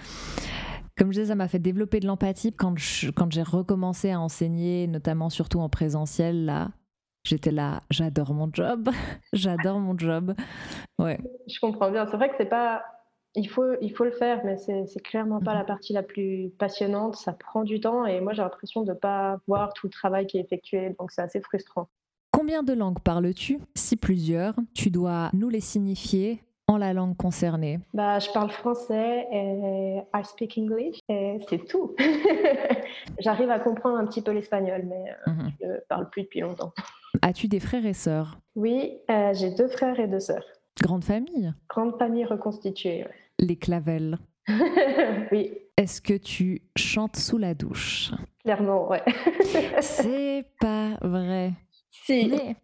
comme 0.95 1.07
je 1.11 1.19
disais, 1.19 1.29
ça 1.31 1.35
m'a 1.35 1.47
fait 1.47 1.57
développer 1.59 1.99
de 1.99 2.05
l'empathie 2.05 2.53
quand 2.53 2.77
je- 2.77 3.09
quand 3.09 3.31
j'ai 3.33 3.43
recommencé 3.43 4.11
à 4.11 4.19
enseigner, 4.21 4.85
notamment 4.85 5.31
surtout 5.31 5.59
en 5.59 5.69
présentiel. 5.69 6.45
Là, 6.45 6.69
j'étais 7.23 7.51
là, 7.51 7.81
j'adore 7.89 8.33
mon 8.33 8.49
job, 8.51 8.89
j'adore 9.33 9.79
mon 9.79 9.97
job. 9.97 10.33
Ouais. 10.99 11.19
Je 11.47 11.59
comprends 11.59 11.89
bien. 11.91 12.05
C'est 12.07 12.17
vrai 12.17 12.29
que 12.29 12.35
c'est 12.37 12.45
pas. 12.49 12.83
Il 13.35 13.49
faut, 13.49 13.73
il 13.81 13.89
faut 13.95 14.03
le 14.03 14.11
faire, 14.11 14.41
mais 14.45 14.57
c'est 14.57 15.01
clairement 15.03 15.39
pas 15.39 15.55
la 15.55 15.63
partie 15.63 15.91
la 15.91 16.03
plus 16.03 16.51
passionnante. 16.59 17.15
Ça 17.15 17.33
prend 17.33 17.63
du 17.63 17.79
temps 17.79 18.05
et 18.05 18.21
moi 18.21 18.33
j'ai 18.33 18.43
l'impression 18.43 18.83
de 18.83 18.91
ne 18.93 18.95
pas 18.97 19.39
voir 19.47 19.73
tout 19.73 19.87
le 19.87 19.91
travail 19.91 20.27
qui 20.27 20.37
est 20.37 20.41
effectué, 20.41 20.95
donc 20.99 21.09
c'est 21.11 21.23
assez 21.23 21.41
frustrant. 21.41 21.87
Combien 22.31 22.61
de 22.61 22.73
langues 22.73 22.99
parles-tu? 22.99 23.57
Si 23.73 23.95
plusieurs, 23.95 24.53
tu 24.75 24.91
dois 24.91 25.31
nous 25.33 25.49
les 25.49 25.61
signifier 25.61 26.43
en 26.67 26.77
la 26.77 26.93
langue 26.93 27.17
concernée. 27.17 27.79
Bah, 27.95 28.19
je 28.19 28.29
parle 28.29 28.51
français 28.51 29.25
et 29.31 29.97
I 30.13 30.23
speak 30.23 30.55
English 30.59 30.99
et 31.09 31.39
c'est 31.49 31.65
tout. 31.65 31.95
J'arrive 33.19 33.49
à 33.49 33.59
comprendre 33.59 33.97
un 33.97 34.05
petit 34.05 34.21
peu 34.21 34.31
l'espagnol, 34.31 34.83
mais 34.87 35.05
euh, 35.27 35.31
Mhm. 35.31 35.51
je 35.59 35.67
ne 35.67 35.77
parle 35.89 36.07
plus 36.11 36.21
depuis 36.21 36.41
longtemps. 36.41 36.71
As-tu 37.21 37.47
des 37.47 37.59
frères 37.59 37.85
et 37.85 37.93
sœurs? 37.93 38.39
Oui, 38.55 38.97
euh, 39.09 39.33
j'ai 39.33 39.51
deux 39.51 39.67
frères 39.67 39.99
et 39.99 40.07
deux 40.07 40.19
sœurs. 40.19 40.45
Grande 40.81 41.03
famille? 41.03 41.53
Grande 41.69 41.97
famille 41.97 42.25
reconstituée. 42.25 43.05
Les 43.39 43.55
clavelles. 43.55 44.17
oui, 45.31 45.51
Est-ce 45.77 46.01
que 46.01 46.15
tu 46.17 46.63
chantes 46.75 47.15
sous 47.15 47.37
la 47.37 47.53
douche? 47.53 48.11
Clairement, 48.43 48.89
ouais. 48.89 49.01
C'est 49.81 50.45
pas 50.59 50.97
vrai. 51.01 51.53
si. 51.91 52.27
Mais, 52.27 52.55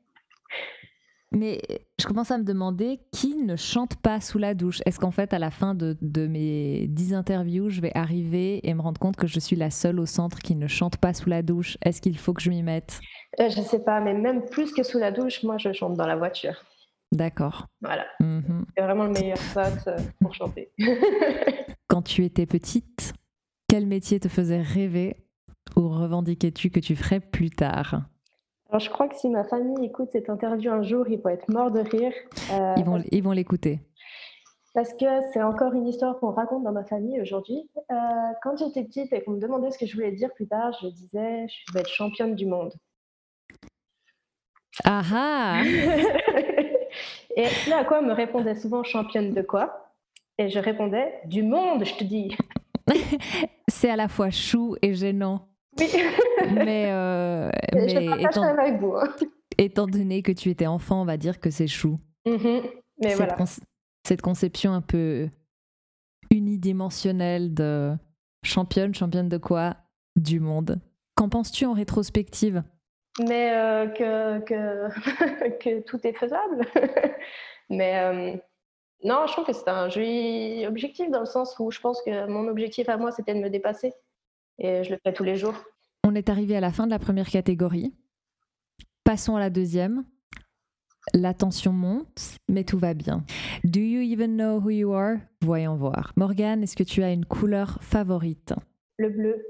mais 1.32 1.62
je 2.01 2.06
commence 2.06 2.32
à 2.32 2.38
me 2.38 2.44
demander 2.44 3.00
qui 3.12 3.36
ne 3.36 3.56
chante 3.56 3.96
pas 3.98 4.20
sous 4.20 4.39
la 4.39 4.53
douche? 4.56 4.82
Est-ce 4.86 5.00
qu'en 5.00 5.12
fait, 5.12 5.34
à 5.34 5.39
la 5.39 5.51
fin 5.51 5.74
de, 5.75 5.96
de 6.01 6.27
mes 6.27 6.88
10 6.88 7.13
interviews, 7.13 7.70
je 7.70 7.79
vais 7.82 7.91
arriver 7.96 8.68
et 8.68 8.74
me 8.74 8.82
rendre 8.82 9.00
compte 9.00 9.15
que 9.15 9.27
je 9.27 9.39
suis 9.39 9.56
la 9.56 9.70
seule 9.70 10.00
au 10.00 10.06
centre 10.06 10.39
qui 10.39 10.56
ne 10.56 10.68
chante 10.68 10.98
pas 10.98 11.13
sous 11.13 11.29
la 11.29 11.41
douche? 11.44 11.77
Est-ce 11.86 12.01
qu'il 12.01 12.18
faut 12.18 12.34
que 12.34 12.41
je 12.41 12.50
m'y 12.50 12.63
mette? 12.63 13.00
Euh, 13.39 13.50
je 13.50 13.62
sais 13.62 13.83
pas, 13.83 14.00
mais 14.01 14.13
même 14.13 14.45
plus 14.45 14.71
que 14.74 14.83
sous 14.83 14.98
la 15.00 15.12
douche, 15.12 15.43
moi 15.43 15.57
je 15.57 15.71
chante 15.71 15.95
dans 15.95 16.07
la 16.07 16.15
voiture. 16.15 16.63
D'accord. 17.12 17.65
Voilà, 17.81 18.05
Mhm. 18.19 18.65
c'est 18.75 18.83
vraiment 18.83 19.05
le 19.05 19.12
meilleur 19.12 19.38
spot 19.38 19.88
euh, 19.88 19.98
pour 20.21 20.33
chanter. 20.33 20.71
Quand 21.88 22.01
tu 22.03 22.24
étais 22.25 22.45
petite, 22.45 23.13
quel 23.67 23.86
métier 23.88 24.19
te 24.19 24.27
faisait 24.27 24.62
rêver 24.62 25.15
ou 25.75 25.89
revendiquais-tu 25.89 26.69
que 26.69 26.79
tu 26.79 26.95
ferais 26.95 27.19
plus 27.19 27.50
tard? 27.50 28.01
Alors 28.69 28.79
je 28.79 28.89
crois 28.91 29.07
que 29.07 29.15
si 29.15 29.29
ma 29.29 29.43
famille 29.43 29.83
écoute 29.86 30.09
cette 30.12 30.29
interview 30.29 30.71
un 30.71 30.83
jour, 30.83 31.07
ils 31.09 31.19
vont 31.19 31.29
être 31.29 31.50
morts 31.51 31.71
de 31.71 31.79
rire. 31.79 32.13
euh, 32.53 32.74
Ils 32.77 32.86
vont 32.86 33.01
ils 33.12 33.24
vont 33.24 33.31
l'écouter. 33.31 33.79
Parce 34.75 34.93
que 34.93 35.05
c'est 35.33 35.41
encore 35.41 35.74
une 35.74 35.88
histoire 35.88 36.19
qu'on 36.19 36.29
raconte 36.31 36.63
dans 36.63 36.71
ma 36.71 36.83
famille 36.86 37.19
aujourd'hui. 37.19 37.67
Euh, 37.91 37.95
quand 38.43 38.55
j'étais 38.57 38.83
petite 38.83 39.12
et 39.13 39.24
qu'on 39.24 39.31
me 39.31 39.39
demandait 39.39 39.71
ce 39.71 39.79
que 39.79 39.88
je 39.88 39.95
voulais 39.95 40.12
dire 40.12 40.31
plus 40.36 40.48
tard, 40.48 40.71
je 40.83 40.88
disais 40.89 41.48
je 41.48 41.74
vais 41.74 41.79
être 41.79 41.89
championne 41.89 42.36
du 42.36 42.45
monde. 42.45 42.71
Ah 44.86 45.01
ah 45.13 45.62
et 47.36 47.45
ce 47.45 47.71
à 47.71 47.83
quoi 47.83 48.01
me 48.01 48.13
répondait 48.13 48.55
souvent 48.55 48.83
championne 48.83 49.33
de 49.33 49.41
quoi? 49.41 49.93
Et 50.38 50.50
je 50.50 50.59
répondais 50.59 51.13
du 51.25 51.43
monde, 51.43 51.83
je 51.86 51.93
te 51.95 52.03
dis. 52.03 52.36
C'est 53.67 53.89
à 53.89 53.95
la 53.95 54.07
fois 54.07 54.29
chou 54.29 54.75
et 54.81 54.93
gênant. 54.95 55.48
Oui, 55.79 55.88
Mais, 56.53 56.91
euh, 56.91 57.50
je 57.74 57.95
mais 57.98 58.05
partage 58.05 58.25
étant, 58.31 58.43
avec 58.43 58.79
vous. 58.79 58.93
hein. 58.95 59.07
étant 59.57 59.86
donné 59.88 60.21
que 60.24 60.31
tu 60.31 60.50
étais 60.50 60.65
enfant, 60.67 61.01
on 61.01 61.05
va 61.05 61.17
dire 61.17 61.39
que 61.39 61.50
c'est 61.50 61.67
chou. 61.67 62.00
Mhm. 62.25 62.62
Mais 63.01 63.09
cette, 63.09 63.17
voilà. 63.17 63.36
conce- 63.36 63.59
cette 64.07 64.21
conception 64.21 64.71
un 64.74 64.81
peu 64.81 65.29
unidimensionnelle 66.31 67.53
de 67.53 67.93
championne, 68.43 68.93
championne 68.95 69.29
de 69.29 69.38
quoi? 69.38 69.75
Du 70.15 70.39
monde. 70.39 70.79
Qu'en 71.15 71.29
penses-tu 71.29 71.65
en 71.65 71.74
rétrospective? 71.74 72.63
Mais 73.18 73.51
euh, 73.54 73.88
que, 73.88 74.39
que, 74.39 75.50
que 75.60 75.82
tout 75.82 76.00
est 76.06 76.13
faisable. 76.13 76.66
Mais 77.70 78.00
euh, 78.00 78.38
non, 79.04 79.25
je 79.28 79.34
trouve 79.34 79.46
que 79.46 79.54
c'est 79.54 79.70
un 79.70 79.89
joli 79.89 80.66
objectif 80.68 81.10
dans 81.10 81.20
le 81.20 81.25
sens 81.25 81.56
où 81.60 81.72
je 81.72 81.80
pense 81.80 82.01
que 82.01 82.28
mon 82.28 82.48
objectif 82.48 82.89
à 82.89 82.98
moi, 82.98 83.12
c'était 83.12 83.34
de 83.34 83.39
me 83.39 83.50
dépasser. 83.50 83.94
Et 84.58 84.84
je 84.84 84.92
le 84.92 85.00
fais 85.04 85.13
tous 85.13 85.24
les 85.24 85.36
jours. 85.36 85.56
On 86.06 86.16
est 86.16 86.30
arrivé 86.30 86.56
à 86.56 86.60
la 86.60 86.72
fin 86.72 86.86
de 86.86 86.92
la 86.92 87.00
première 87.00 87.30
catégorie. 87.30 87.94
Passons 89.04 89.36
à 89.36 89.39
la 89.39 89.50
deuxième. 89.50 90.04
La 91.13 91.34
tension 91.34 91.72
monte, 91.72 92.38
mais 92.50 92.63
tout 92.63 92.78
va 92.78 92.94
bien. 92.94 93.24
Do 93.63 93.80
you 93.80 94.01
even 94.01 94.36
know 94.36 94.60
who 94.60 94.70
you 94.70 94.94
are? 94.94 95.18
Voyons 95.42 95.75
voir. 95.75 96.12
Morgane, 96.18 96.62
est-ce 96.62 96.75
que 96.75 96.84
tu 96.84 97.04
as 97.04 97.12
une 97.12 97.25
couleur 97.25 97.80
favorite? 97.82 98.54
Le 98.98 99.10
bleu, 99.10 99.46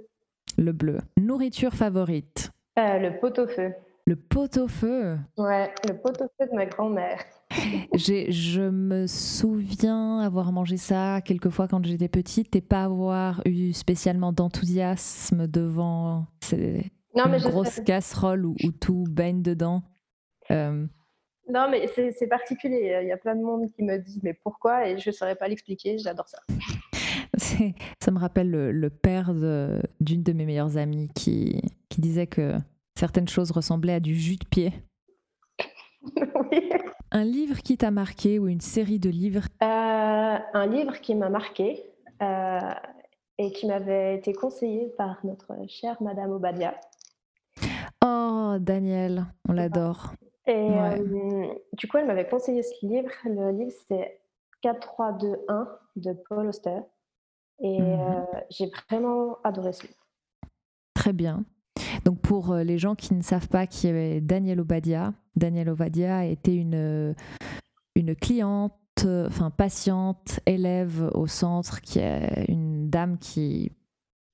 Le 0.57 0.71
bleu. 0.71 0.99
Nourriture 1.17 1.73
favorite? 1.73 2.51
Euh, 2.79 2.99
le 2.99 3.19
pot-au-feu. 3.19 3.73
Le 4.05 4.15
pot-au-feu. 4.15 5.17
Ouais, 5.37 5.71
le 5.87 5.95
pot-au-feu 5.97 6.49
de 6.49 6.55
ma 6.55 6.65
grand-mère. 6.65 7.19
Je 7.93 8.69
me 8.69 9.05
souviens 9.07 10.19
avoir 10.19 10.51
mangé 10.51 10.77
ça 10.77 11.21
quelquefois 11.23 11.67
quand 11.67 11.83
j'étais 11.85 12.07
petite 12.07 12.55
et 12.55 12.61
pas 12.61 12.83
avoir 12.83 13.41
eu 13.45 13.73
spécialement 13.73 14.31
d'enthousiasme 14.33 15.47
devant 15.47 16.25
ces 16.41 16.91
Non, 17.15 17.25
une 17.31 17.37
grosse 17.39 17.69
sais- 17.69 17.83
casserole 17.83 18.45
où, 18.45 18.55
où 18.63 18.71
tout 18.71 19.05
baigne 19.09 19.41
dedans. 19.41 19.83
Euh, 20.51 20.85
non, 21.51 21.67
mais 21.69 21.87
c'est 21.87 22.27
particulier. 22.27 22.99
Il 23.03 23.07
y 23.07 23.11
a 23.11 23.17
plein 23.17 23.35
de 23.35 23.41
monde 23.43 23.67
qui 23.75 23.83
me 23.83 23.97
dit 23.97 24.19
mais 24.23 24.33
pourquoi? 24.33 24.87
Et 24.87 24.97
je 24.97 25.09
ne 25.09 25.13
saurais 25.13 25.35
pas 25.35 25.47
l'expliquer. 25.47 25.97
J'adore 25.97 26.27
ça. 26.27 26.39
ça 27.99 28.11
me 28.11 28.19
rappelle 28.19 28.49
le, 28.51 28.71
le 28.71 28.89
père 28.89 29.33
de- 29.33 29.81
d'une 29.99 30.23
de, 30.23 30.33
mes 30.33 30.45
meilleures 30.45 30.77
amies 30.77 31.09
qui, 31.15 31.61
qui 31.99 32.07
disait 32.07 32.27
que 32.27 32.53
certaines 32.97 33.27
choses 33.27 33.51
ressemblaient 33.51 33.95
à 33.95 33.99
du 33.99 34.15
jus 34.15 34.37
de 34.37 34.45
pied. 34.47 34.71
Oui. 36.51 36.69
Un 37.11 37.25
livre 37.25 37.57
qui 37.57 37.75
t'a 37.77 37.91
marqué 37.91 38.39
ou 38.39 38.47
une 38.47 38.61
série 38.61 38.99
de 38.99 39.09
livres? 39.09 39.43
Euh, 39.61 39.65
un 40.53 40.65
livre 40.67 41.01
qui 41.01 41.13
m'a 41.13 41.27
marqué 41.29 41.83
euh, 42.21 42.59
et 43.37 43.51
qui 43.51 43.67
m'avait 43.67 44.15
été 44.15 44.31
conseillé 44.31 44.87
par 44.97 45.17
notre 45.25 45.53
chère 45.67 46.01
Madame 46.01 46.31
Obadia. 46.31 46.79
Oh, 48.05 48.55
Daniel, 48.61 49.25
on 49.49 49.51
l'adore. 49.53 50.13
Et 50.47 50.53
Ouais. 50.53 50.99
euh, 51.01 51.53
du 51.73 51.87
coup, 51.89 51.97
elle 51.97 52.07
m'avait 52.07 52.29
conseillé 52.29 52.63
ce 52.63 52.85
livre. 52.85 53.11
Le 53.25 53.51
livre, 53.51 53.73
c'est 53.89 54.21
4, 54.61 54.79
3, 54.79 55.11
2, 55.13 55.35
1 55.49 55.67
de 55.97 56.13
Paul 56.29 56.47
Auster. 56.47 56.79
Et 57.61 57.81
Mhm. 57.81 58.25
j'ai 58.49 58.71
vraiment 58.89 59.37
adoré 59.43 59.73
ce 59.73 59.83
livre. 59.83 60.07
Très 60.93 61.11
bien. 61.13 61.43
Donc 62.05 62.19
pour 62.19 62.51
euh, 62.51 62.63
les 62.63 62.77
gens 62.77 62.95
qui 62.95 63.13
ne 63.13 63.21
savent 63.21 63.47
pas 63.47 63.67
qui 63.67 63.87
est 63.87 64.21
Daniel 64.21 64.59
Obadia, 64.59 65.13
Daniel 65.35 65.69
Obadia 65.69 66.25
était 66.25 66.55
une, 66.55 66.75
euh, 66.75 67.13
une 67.95 68.15
cliente, 68.15 68.73
euh, 69.05 69.27
enfin 69.27 69.49
patiente, 69.49 70.39
élève 70.45 71.09
au 71.13 71.27
centre, 71.27 71.81
qui 71.81 71.99
est 71.99 72.45
une 72.47 72.89
dame 72.89 73.17
qui, 73.17 73.71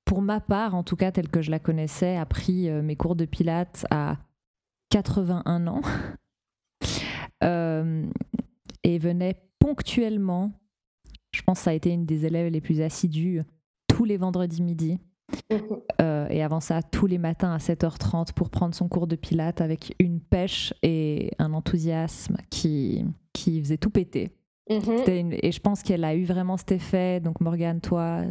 pour 0.06 0.22
ma 0.22 0.40
part 0.40 0.76
en 0.76 0.84
tout 0.84 0.96
cas, 0.96 1.12
telle 1.12 1.30
que 1.30 1.42
je 1.42 1.52
la 1.52 1.60
connaissais, 1.60 2.18
a 2.18 2.26
pris 2.26 2.70
mes 2.70 2.96
cours 2.96 3.16
de 3.16 3.26
pilates 3.26 3.86
à 3.90 4.18
81 4.90 5.68
ans 5.68 5.82
et 8.84 8.98
venait 8.98 9.36
ponctuellement, 9.60 10.52
je 11.32 11.42
pense 11.42 11.60
que 11.60 11.64
ça 11.66 11.72
a 11.72 11.74
été 11.74 11.92
une 11.92 12.06
des 12.06 12.26
élèves 12.26 12.52
les 12.52 12.62
plus 12.62 12.82
assidues, 12.82 13.42
tous 13.88 14.06
les 14.06 14.18
vendredis 14.18 14.62
midi. 14.62 15.00
Mhm. 15.52 15.82
Euh, 16.02 16.28
et 16.30 16.44
avant 16.44 16.60
ça, 16.60 16.82
tous 16.84 17.08
les 17.08 17.18
matins 17.18 17.54
à 17.54 17.58
7h30 17.58 18.34
pour 18.34 18.50
prendre 18.50 18.76
son 18.76 18.88
cours 18.88 19.08
de 19.08 19.16
pilates 19.16 19.62
avec 19.62 19.96
une 20.00 20.20
pêche 20.20 20.74
et 20.84 21.32
un 21.40 21.54
enthousiasme 21.54 22.38
qui, 22.50 23.06
qui 23.34 23.60
faisait 23.62 23.78
tout 23.78 23.90
péter. 23.90 24.32
Mhm. 24.70 25.04
Une- 25.08 25.34
Et 25.42 25.52
je 25.52 25.60
pense 25.60 25.84
qu'elle 25.84 26.04
a 26.04 26.16
eu 26.16 26.26
vraiment 26.26 26.58
cet 26.58 26.72
effet. 26.72 27.20
Donc, 27.20 27.42
Morgane, 27.42 27.82
toi, 27.82 28.22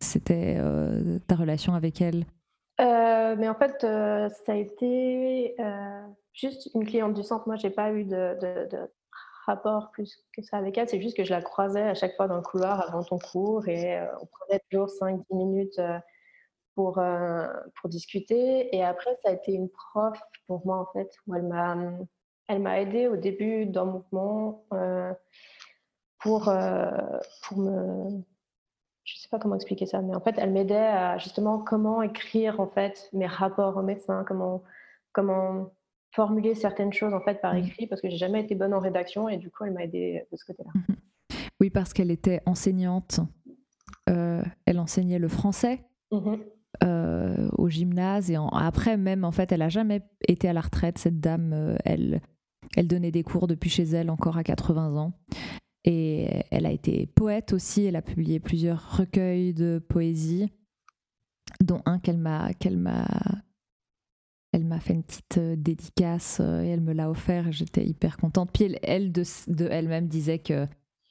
c'était 0.00 0.56
euh, 0.58 1.18
ta 1.26 1.36
relation 1.36 1.74
avec 1.74 2.00
elle? 2.00 2.24
Euh, 2.80 3.36
mais 3.38 3.48
en 3.48 3.54
fait, 3.54 3.80
ça 3.80 4.52
a 4.52 4.56
été 4.56 5.54
juste 6.32 6.70
une 6.74 6.84
cliente 6.84 7.14
du 7.14 7.22
centre. 7.22 7.46
Moi, 7.46 7.56
j'ai 7.56 7.70
pas 7.70 7.92
eu 7.92 8.04
de, 8.04 8.38
de- 8.40 8.68
de 8.70 8.78
rapport 9.46 9.90
plus 9.92 10.18
que 10.34 10.42
ça 10.42 10.56
avec 10.58 10.78
elle. 10.78 10.88
C'est 10.88 11.00
juste 11.00 11.16
que 11.16 11.24
je 11.24 11.30
la 11.30 11.42
croisais 11.42 11.82
à 11.82 11.94
chaque 11.94 12.14
fois 12.16 12.28
dans 12.28 12.36
le 12.36 12.42
couloir 12.42 12.80
avant 12.88 13.02
ton 13.02 13.18
cours 13.18 13.66
et 13.68 13.98
euh, 13.98 14.06
on 14.20 14.26
prenait 14.26 14.60
toujours 14.70 14.88
5-10 14.88 15.24
minutes 15.34 15.78
euh, 15.78 15.98
pour, 16.74 16.98
euh, 16.98 17.46
pour 17.80 17.88
discuter. 17.90 18.74
Et 18.74 18.82
après, 18.82 19.16
ça 19.22 19.30
a 19.30 19.32
été 19.32 19.52
une 19.52 19.68
prof 19.68 20.18
pour 20.46 20.64
moi, 20.66 20.78
en 20.78 20.86
fait, 20.92 21.10
où 21.26 21.34
elle 21.34 21.42
m'a, 21.44 21.76
elle 22.48 22.60
m'a 22.62 22.80
aidée 22.80 23.08
au 23.08 23.16
début 23.16 23.66
dans 23.66 23.84
le 23.84 23.92
mouvement 23.92 24.64
euh, 24.72 25.12
pour, 26.18 26.48
euh, 26.48 26.90
pour 27.46 27.58
me 27.58 28.22
je 29.04 29.18
sais 29.18 29.28
pas 29.28 29.40
comment 29.40 29.56
expliquer 29.56 29.84
ça, 29.84 30.00
mais 30.00 30.14
en 30.14 30.20
fait, 30.20 30.36
elle 30.38 30.52
m'aidait 30.52 30.76
à 30.76 31.18
justement 31.18 31.58
comment 31.58 32.02
écrire 32.02 32.60
en 32.60 32.68
fait 32.68 33.08
mes 33.12 33.26
rapports 33.26 33.76
au 33.76 33.82
médecin, 33.82 34.24
comment 34.26 34.62
comment 35.10 35.72
formuler 36.12 36.54
certaines 36.54 36.92
choses 36.92 37.12
en 37.12 37.20
fait 37.20 37.40
par 37.40 37.52
Mhm. 37.54 37.64
écrit, 37.64 37.86
parce 37.88 38.00
que 38.00 38.08
j'ai 38.08 38.16
jamais 38.16 38.40
été 38.42 38.54
bonne 38.54 38.72
en 38.72 38.78
rédaction 38.78 39.28
et 39.28 39.38
du 39.38 39.50
coup, 39.50 39.64
elle 39.64 39.72
m'a 39.72 39.82
aidée 39.82 40.24
de 40.30 40.36
ce 40.36 40.44
côté-là. 40.44 40.70
Oui, 41.60 41.68
parce 41.70 41.92
qu'elle 41.92 42.12
était 42.12 42.42
enseignante. 42.46 43.18
Elle 44.06 44.78
enseignait 44.78 45.18
le 45.18 45.28
français 45.28 45.84
Mhm. 46.12 46.44
Euh, 46.84 47.48
au 47.58 47.68
gymnase. 47.68 48.30
Et 48.30 48.36
en- 48.38 48.48
après, 48.48 48.96
même, 48.96 49.24
en 49.24 49.32
fait, 49.32 49.52
elle 49.52 49.62
a 49.62 49.68
jamais 49.68 50.02
été 50.28 50.48
à 50.48 50.52
la 50.52 50.60
retraite, 50.60 50.98
cette 50.98 51.20
dame. 51.20 51.52
euh, 51.52 51.76
elle, 51.84 52.20
elle 52.76 52.88
donnait 52.88 53.10
des 53.10 53.22
cours 53.22 53.46
depuis 53.46 53.70
chez 53.70 53.84
elle, 53.84 54.10
encore 54.10 54.36
à 54.38 54.44
80 54.44 54.96
ans. 54.96 55.12
Et 55.84 56.44
elle 56.50 56.64
a 56.66 56.70
été 56.70 57.06
poète 57.06 57.52
aussi. 57.52 57.84
Elle 57.84 57.96
a 57.96 58.02
publié 58.02 58.38
plusieurs 58.40 58.96
recueils 58.96 59.52
de 59.52 59.82
poésie, 59.88 60.48
dont 61.62 61.82
un 61.86 61.98
qu'elle 61.98 62.18
m'a 62.18 62.52
qu'elle 62.54 62.78
m'a 62.78 63.06
elle 64.52 64.64
m'a 64.66 64.80
fait 64.80 64.92
une 64.92 65.02
petite 65.02 65.38
euh, 65.38 65.56
dédicace 65.56 66.38
et 66.40 66.68
elle 66.68 66.82
me 66.82 66.92
l'a 66.92 67.10
offert. 67.10 67.48
et 67.48 67.52
J'étais 67.52 67.84
hyper 67.86 68.16
contente. 68.18 68.50
Puis 68.52 68.64
elle, 68.64 68.78
elle 68.82 69.12
de, 69.12 69.24
de 69.48 69.66
elle-même 69.70 70.08
disait 70.08 70.38
que 70.38 70.66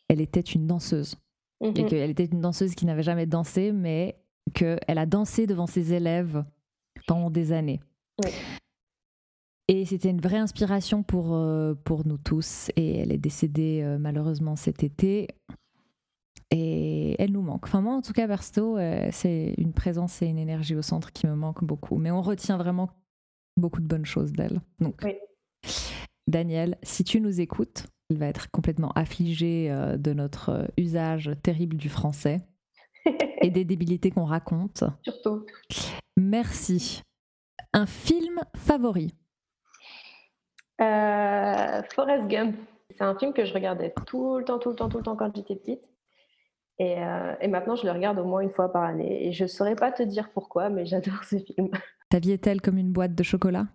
elle 0.08 0.22
était 0.22 0.40
une 0.42 0.68
danseuse 0.68 1.16
et 1.62 1.68
Mhm. 1.82 1.86
qu'elle 1.90 2.10
était 2.12 2.26
une 2.26 2.42
danseuse 2.42 2.76
qui 2.76 2.86
n'avait 2.86 3.04
jamais 3.04 3.26
dansé, 3.26 3.72
mais 3.72 4.21
qu'elle 4.54 4.98
a 4.98 5.06
dansé 5.06 5.48
devant 5.48 5.68
ses 5.68 5.94
élèves 5.94 6.44
pendant 7.08 7.30
des 7.30 7.52
années. 7.52 7.80
Oui. 8.24 8.32
Et 9.68 9.86
c'était 9.86 10.10
une 10.10 10.20
vraie 10.20 10.38
inspiration 10.38 11.02
pour, 11.02 11.34
euh, 11.34 11.74
pour 11.86 12.06
nous 12.06 12.18
tous. 12.18 12.70
Et 12.76 12.98
elle 12.98 13.12
est 13.12 13.18
décédée 13.18 13.82
euh, 13.84 13.98
malheureusement 13.98 14.56
cet 14.56 14.84
été. 14.84 15.28
Et 16.50 17.16
elle 17.22 17.32
nous 17.32 17.42
manque. 17.42 17.66
Enfin, 17.66 17.80
moi, 17.80 17.94
en 17.96 18.02
tout 18.02 18.12
cas, 18.12 18.28
perso, 18.28 18.78
euh, 18.78 19.08
c'est 19.12 19.54
une 19.58 19.72
présence 19.72 20.22
et 20.22 20.26
une 20.26 20.38
énergie 20.38 20.76
au 20.76 20.82
centre 20.82 21.14
qui 21.14 21.26
me 21.26 21.36
manque 21.36 21.64
beaucoup. 21.64 21.98
Mais 21.98 22.12
on 22.12 22.22
retient 22.22 22.58
vraiment 22.58 22.90
beaucoup 23.56 23.80
de 23.80 23.88
bonnes 23.88 24.06
choses 24.06 24.34
d'elle. 24.34 24.60
Donc, 24.80 25.00
Oui. 25.04 25.16
Daniel, 26.28 26.78
si 26.84 27.04
tu 27.04 27.22
nous 27.22 27.40
écoutes, 27.42 27.88
Elle 28.10 28.18
va 28.18 28.28
être 28.28 28.52
complètement 28.52 28.92
affligée 28.92 29.72
euh, 29.72 29.96
de 29.96 30.12
notre 30.12 30.70
usage 30.78 31.32
terrible 31.44 31.78
du 31.78 31.88
français 31.88 32.42
et 33.42 33.50
des 33.50 33.66
débilités 33.66 34.12
qu'on 34.12 34.26
raconte. 34.26 34.84
Surtout. 35.04 35.46
Merci. 36.18 37.02
Un 37.74 37.86
film 37.86 38.42
favori? 38.56 39.14
Euh, 40.82 41.82
Forrest 41.94 42.28
Gump. 42.28 42.56
C'est 42.90 43.04
un 43.04 43.18
film 43.18 43.34
que 43.34 43.46
je 43.46 43.54
regardais 43.54 43.94
tout 44.06 44.38
le 44.38 44.44
temps, 44.44 44.60
tout 44.60 44.70
le 44.70 44.76
temps, 44.76 44.90
tout 44.90 44.98
le 44.98 45.04
temps 45.04 45.16
quand 45.16 45.34
j'étais 45.36 45.56
petite. 45.56 45.82
Et, 46.80 46.98
euh, 46.98 47.36
et 47.40 47.48
maintenant, 47.48 47.76
je 47.76 47.86
le 47.86 47.92
regarde 47.92 48.20
au 48.20 48.26
moins 48.26 48.42
une 48.42 48.52
fois 48.52 48.72
par 48.72 48.84
année. 48.84 49.28
Et 49.28 49.32
je 49.32 49.44
ne 49.44 49.48
saurais 49.48 49.76
pas 49.76 49.92
te 49.92 50.04
dire 50.04 50.32
pourquoi, 50.34 50.70
mais 50.70 50.86
j'adore 50.86 51.24
ce 51.24 51.38
film. 51.38 51.70
Ta 52.10 52.20
vie 52.20 52.32
est-elle 52.32 52.62
comme 52.62 52.78
une 52.78 52.92
boîte 52.92 53.16
de 53.16 53.24
chocolat? 53.24 53.68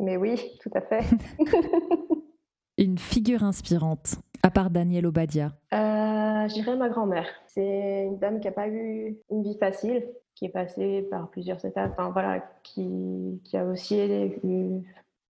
Mais 0.00 0.16
oui, 0.16 0.40
tout 0.60 0.70
à 0.74 0.80
fait. 0.80 1.04
Une 2.78 2.98
figure 2.98 3.44
inspirante, 3.44 4.16
à 4.42 4.50
part 4.50 4.70
Daniel 4.70 5.06
Obadia. 5.06 5.52
Euh, 5.72 6.48
je 6.48 6.54
dirais 6.54 6.76
ma 6.76 6.88
grand-mère. 6.88 7.26
C'est 7.46 8.04
une 8.06 8.18
dame 8.18 8.40
qui 8.40 8.46
n'a 8.46 8.52
pas 8.52 8.68
eu 8.68 9.16
une 9.30 9.42
vie 9.42 9.56
facile, 9.58 10.04
qui 10.34 10.46
est 10.46 10.50
passée 10.50 11.06
par 11.10 11.28
plusieurs 11.30 11.64
étapes, 11.64 11.92
enfin, 11.96 12.10
voilà, 12.10 12.44
qui, 12.62 13.40
qui 13.44 13.56
a 13.56 13.64
aussi 13.64 13.98
eu, 14.42 14.82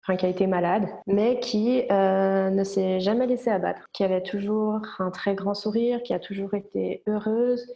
enfin, 0.02 0.16
qui 0.16 0.26
a 0.26 0.28
été 0.28 0.46
malade, 0.46 0.88
mais 1.06 1.38
qui 1.40 1.84
euh, 1.90 2.50
ne 2.50 2.64
s'est 2.64 3.00
jamais 3.00 3.26
laissée 3.26 3.50
abattre, 3.50 3.86
qui 3.92 4.04
avait 4.04 4.22
toujours 4.22 4.80
un 4.98 5.10
très 5.10 5.34
grand 5.34 5.54
sourire, 5.54 6.02
qui 6.02 6.14
a 6.14 6.18
toujours 6.18 6.54
été 6.54 7.02
heureuse 7.06 7.66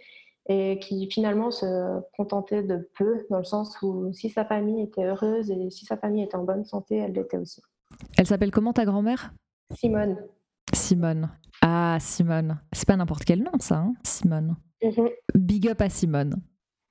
et 0.49 0.79
qui 0.79 1.11
finalement 1.11 1.51
se 1.51 2.01
contentait 2.17 2.63
de 2.63 2.89
peu, 2.97 3.27
dans 3.29 3.39
le 3.39 3.45
sens 3.45 3.77
où 3.83 4.13
si 4.15 4.31
sa 4.31 4.47
famille 4.47 4.83
était 4.83 5.05
heureuse 5.05 5.51
et 5.51 5.71
si 5.71 5.85
sa 5.85 5.99
famille 5.99 6.23
était 6.23 6.37
en 6.37 6.45
bonne 6.45 6.65
santé, 6.65 6.97
elle 6.97 7.13
l'était 7.13 7.37
aussi. 7.37 7.61
Elle 8.17 8.27
s'appelle 8.27 8.51
comment 8.51 8.73
ta 8.73 8.87
grand-mère? 8.87 9.33
Simone. 9.75 10.17
Simone. 10.79 11.29
Ah, 11.63 11.97
Simone. 12.01 12.59
C'est 12.73 12.87
pas 12.87 12.97
n'importe 12.97 13.25
quel 13.25 13.43
nom, 13.43 13.51
ça, 13.59 13.79
hein 13.79 13.95
Simone. 14.05 14.57
Mhm. 14.83 15.09
Big 15.35 15.69
up 15.69 15.81
à 15.81 15.89
Simone. 15.89 16.37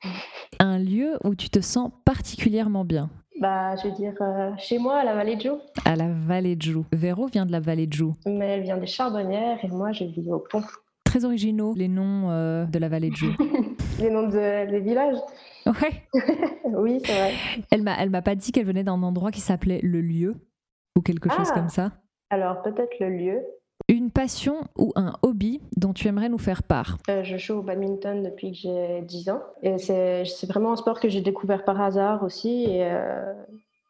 Un 0.60 0.78
lieu 0.80 1.18
où 1.24 1.36
tu 1.36 1.50
te 1.50 1.62
sens 1.62 1.92
particulièrement 2.06 2.86
bien. 2.86 3.10
Bah, 3.40 3.76
je 3.78 3.88
veux 3.88 3.94
dire, 3.96 4.14
euh, 4.22 4.52
chez 4.58 4.78
moi, 4.80 4.98
à 4.98 5.04
la 5.04 5.14
vallée 5.16 5.36
de 5.36 5.42
Joux. 5.42 5.60
À 5.86 5.96
la 5.96 6.08
vallée 6.12 6.56
de 6.56 6.62
Joux. 6.62 6.86
Véro 6.92 7.28
vient 7.28 7.46
de 7.46 7.52
la 7.52 7.60
vallée 7.60 7.88
de 7.88 7.94
Joux. 7.94 8.14
Mais 8.26 8.48
elle 8.48 8.64
vient 8.64 8.78
des 8.78 8.88
Charbonnières 8.88 9.64
et 9.64 9.68
moi, 9.68 9.92
je 9.92 10.06
vis 10.06 10.30
au 10.32 10.40
pont. 10.40 10.64
Très 11.06 11.24
originaux, 11.24 11.74
les 11.76 11.88
noms 11.88 12.30
euh, 12.32 12.66
de 12.66 12.80
la 12.80 12.90
vallée 12.90 13.10
de 13.10 13.16
Joux. 13.16 13.34
Les 14.00 14.12
noms 14.12 14.28
de, 14.28 14.70
des 14.70 14.80
villages 14.80 15.18
Ouais. 15.66 16.04
Oui, 16.66 17.00
c'est 17.04 17.14
vrai. 17.14 17.34
Elle 17.72 17.82
m'a, 17.82 17.96
elle 18.00 18.12
m'a 18.12 18.22
pas 18.22 18.36
dit 18.36 18.52
qu'elle 18.52 18.66
venait 18.68 18.84
d'un 18.84 19.02
endroit 19.02 19.32
qui 19.32 19.40
s'appait 19.42 19.80
le 19.82 20.02
lieu 20.02 20.36
ou 20.96 21.02
quelque 21.02 21.30
chose 21.32 21.48
Ah. 21.50 21.54
comme 21.56 21.70
ça. 21.70 21.94
Alors, 22.30 22.62
peut-être 22.62 22.94
le 23.00 23.10
lieu. 23.10 23.40
Une 23.90 24.12
passion 24.12 24.66
ou 24.78 24.92
un 24.96 25.14
hobby 25.22 25.62
dont 25.78 25.94
tu 25.94 26.08
aimerais 26.10 26.28
nous 26.28 26.38
faire 26.38 26.64
part? 26.64 26.98
Euh, 27.10 27.24
je 27.24 27.38
joue 27.38 27.54
au 27.54 27.62
badminton 27.62 28.22
depuis 28.22 28.52
que 28.52 28.58
j'ai 28.58 29.02
10 29.02 29.30
ans. 29.30 29.42
Et 29.64 29.78
c'est 29.78 30.46
vraiment 30.48 30.74
un 30.74 30.76
sport 30.76 31.00
que 31.00 31.08
j'ai 31.08 31.22
découvert 31.22 31.64
par 31.64 31.80
hasard 31.80 32.24
aussi. 32.24 32.66
Et, 32.66 32.84
euh, 32.84 33.34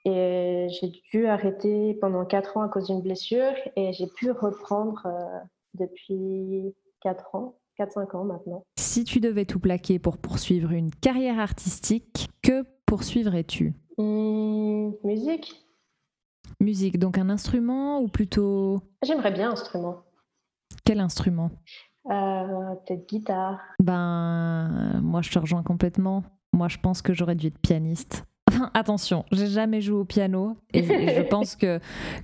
et 0.05 0.67
j'ai 0.69 0.91
dû 1.11 1.25
arrêter 1.25 1.95
pendant 1.95 2.25
4 2.25 2.57
ans 2.57 2.61
à 2.61 2.69
cause 2.69 2.87
d'une 2.87 3.01
blessure. 3.01 3.53
Et 3.75 3.91
j'ai 3.93 4.05
pu 4.05 4.29
reprendre 4.29 5.01
euh, 5.07 5.39
depuis 5.73 6.75
4 7.01 7.33
ans, 7.33 7.55
4-5 7.79 8.17
ans 8.17 8.23
maintenant. 8.23 8.63
Si 8.77 9.03
tu 9.03 9.19
devais 9.19 9.45
tout 9.45 9.59
plaquer 9.59 9.97
pour 9.97 10.17
poursuivre 10.17 10.73
une 10.73 10.91
carrière 10.91 11.39
artistique, 11.39 12.27
que 12.43 12.63
poursuivrais-tu? 12.85 13.73
Hum, 13.97 14.93
musique 15.03 15.66
Musique, 16.59 16.97
donc 16.97 17.17
un 17.17 17.29
instrument 17.29 17.99
ou 18.01 18.07
plutôt 18.07 18.81
J'aimerais 19.03 19.31
bien 19.31 19.51
instrument. 19.51 20.03
quel 20.83 20.99
instrument? 20.99 21.51
Euh, 22.09 22.75
Peut-être 22.87 23.07
guitare. 23.07 23.59
Ben, 23.79 24.99
moi 25.03 25.21
je 25.21 25.29
te 25.31 25.37
rejoins 25.39 25.63
complètement. 25.63 26.23
Moi 26.53 26.67
je 26.67 26.77
pense 26.77 27.01
que 27.01 27.13
j'aurais 27.13 27.35
dû 27.35 27.47
être 27.47 27.59
pianiste. 27.59 28.25
Attention, 28.73 29.25
j'ai 29.31 29.47
jamais 29.47 29.81
joué 29.81 29.99
au 29.99 30.05
piano 30.05 30.57
et, 30.73 30.83
je 30.83 31.21
pense 31.21 31.55
que, 31.55 31.79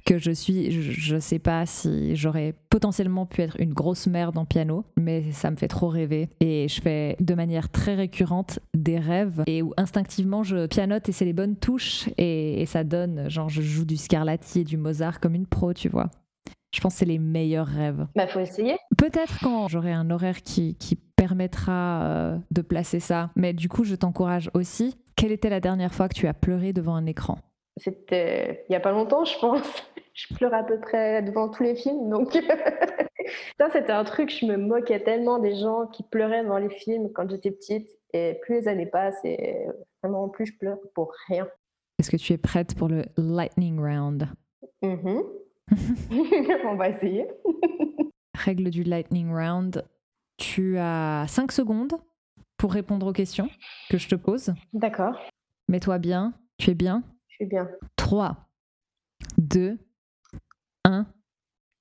que 0.06 0.18
je 0.18 0.32
suis, 0.32 0.72
je, 0.72 0.82
je 0.82 1.18
sais 1.20 1.40
pas 1.40 1.66
si 1.66 2.16
j'aurais 2.16 2.54
potentiellement 2.70 3.26
pu 3.26 3.42
être 3.42 3.60
une 3.60 3.74
grosse 3.74 4.08
merde 4.08 4.38
en 4.38 4.46
piano, 4.46 4.86
mais 4.98 5.32
ça 5.32 5.52
me 5.52 5.56
fait 5.56 5.68
trop 5.68 5.88
rêver 5.88 6.30
et 6.40 6.68
je 6.68 6.82
fais 6.82 7.16
de 7.20 7.34
manière 7.34 7.70
très 7.70 7.96
récurrente 7.96 8.60
des 8.74 9.00
rêves 9.00 9.44
et 9.48 9.62
où 9.62 9.74
instinctivement 9.78 10.44
je 10.44 10.68
pianote 10.68 11.08
et 11.10 11.12
c'est 11.12 11.26
les 11.26 11.34
bonnes 11.34 11.56
touches 11.56 12.10
et, 12.18 12.62
et 12.62 12.66
ça 12.66 12.84
donne, 12.84 13.30
genre 13.30 13.50
je 13.50 13.62
joue 13.62 13.86
du 13.86 13.98
Scarlatti 13.98 14.62
et 14.62 14.64
du 14.64 14.78
Mozart 14.78 15.20
comme 15.20 15.36
une 15.36 15.48
pro, 15.48 15.74
tu 15.74 15.90
vois. 15.90 16.10
Je 16.74 16.82
pense 16.82 16.94
que 16.94 17.00
c'est 17.00 17.06
les 17.06 17.20
meilleurs 17.20 17.68
rêves. 17.68 18.08
Bah, 18.16 18.26
faut 18.26 18.40
essayer. 18.40 18.78
Peut-être 18.98 19.38
quand 19.42 19.68
j'aurai 19.68 19.92
un 19.92 20.10
horaire 20.10 20.42
qui, 20.42 20.76
qui 20.76 20.96
permettra 21.16 22.02
euh, 22.02 22.38
de 22.52 22.62
placer 22.62 23.00
ça. 23.00 23.30
Mais 23.36 23.54
du 23.54 23.70
coup, 23.70 23.84
je 23.84 23.96
t'encourage 23.96 24.50
aussi. 24.56 24.98
Quelle 25.16 25.32
était 25.32 25.50
la 25.50 25.60
dernière 25.60 25.94
fois 25.94 26.10
que 26.10 26.14
tu 26.16 26.28
as 26.28 26.34
pleuré 26.34 26.74
devant 26.74 26.96
un 26.96 27.06
écran 27.06 27.38
C'était 27.78 28.66
il 28.68 28.72
n'y 28.72 28.76
a 28.76 28.80
pas 28.80 28.92
longtemps, 28.92 29.26
je 29.26 29.38
pense. 29.40 29.64
Je 30.16 30.32
pleure 30.36 30.54
à 30.54 30.62
peu 30.64 30.80
près 30.80 31.24
devant 31.24 31.50
tous 31.50 31.64
les 31.64 31.76
films, 31.76 32.08
donc 32.12 32.34
ça 33.60 33.70
c'était 33.72 33.92
un 33.92 34.04
truc. 34.04 34.30
Je 34.30 34.46
me 34.46 34.58
moquais 34.58 35.00
tellement 35.00 35.40
des 35.40 35.56
gens 35.56 35.88
qui 35.88 36.04
pleuraient 36.04 36.44
devant 36.44 36.60
les 36.60 36.70
films 36.70 37.12
quand 37.12 37.28
j'étais 37.28 37.50
petite, 37.50 37.90
et 38.14 38.38
plus 38.44 38.62
les 38.62 38.68
années 38.68 38.86
passent, 38.86 39.20
et 39.24 39.66
vraiment 40.04 40.30
plus 40.30 40.46
je 40.46 40.56
pleure 40.56 40.78
pour 40.94 41.12
rien. 41.28 41.48
Est-ce 41.98 42.12
que 42.12 42.18
tu 42.18 42.32
es 42.34 42.38
prête 42.38 42.76
pour 42.76 42.90
le 42.90 43.06
lightning 43.18 43.80
round 43.80 44.28
Mhm. 44.84 45.24
On 46.66 46.76
va 46.76 46.90
essayer. 46.90 47.28
Règle 48.36 48.70
du 48.70 48.84
lightning 48.84 49.32
round. 49.34 49.84
Tu 50.38 50.78
as 50.78 51.26
5 51.28 51.52
secondes 51.52 51.94
pour 52.64 52.72
répondre 52.72 53.08
aux 53.08 53.12
questions 53.12 53.50
que 53.90 53.98
je 53.98 54.08
te 54.08 54.16
pose. 54.16 54.54
D'accord, 54.72 55.20
Mets-toi 55.68 55.98
bien. 56.00 56.34
Tu 56.58 56.70
es 56.70 56.76
bien 56.76 57.04
je 57.28 57.36
suis 57.36 57.46
bien. 57.46 57.68
3, 57.98 58.38
2, 59.38 59.78
1. 60.86 61.06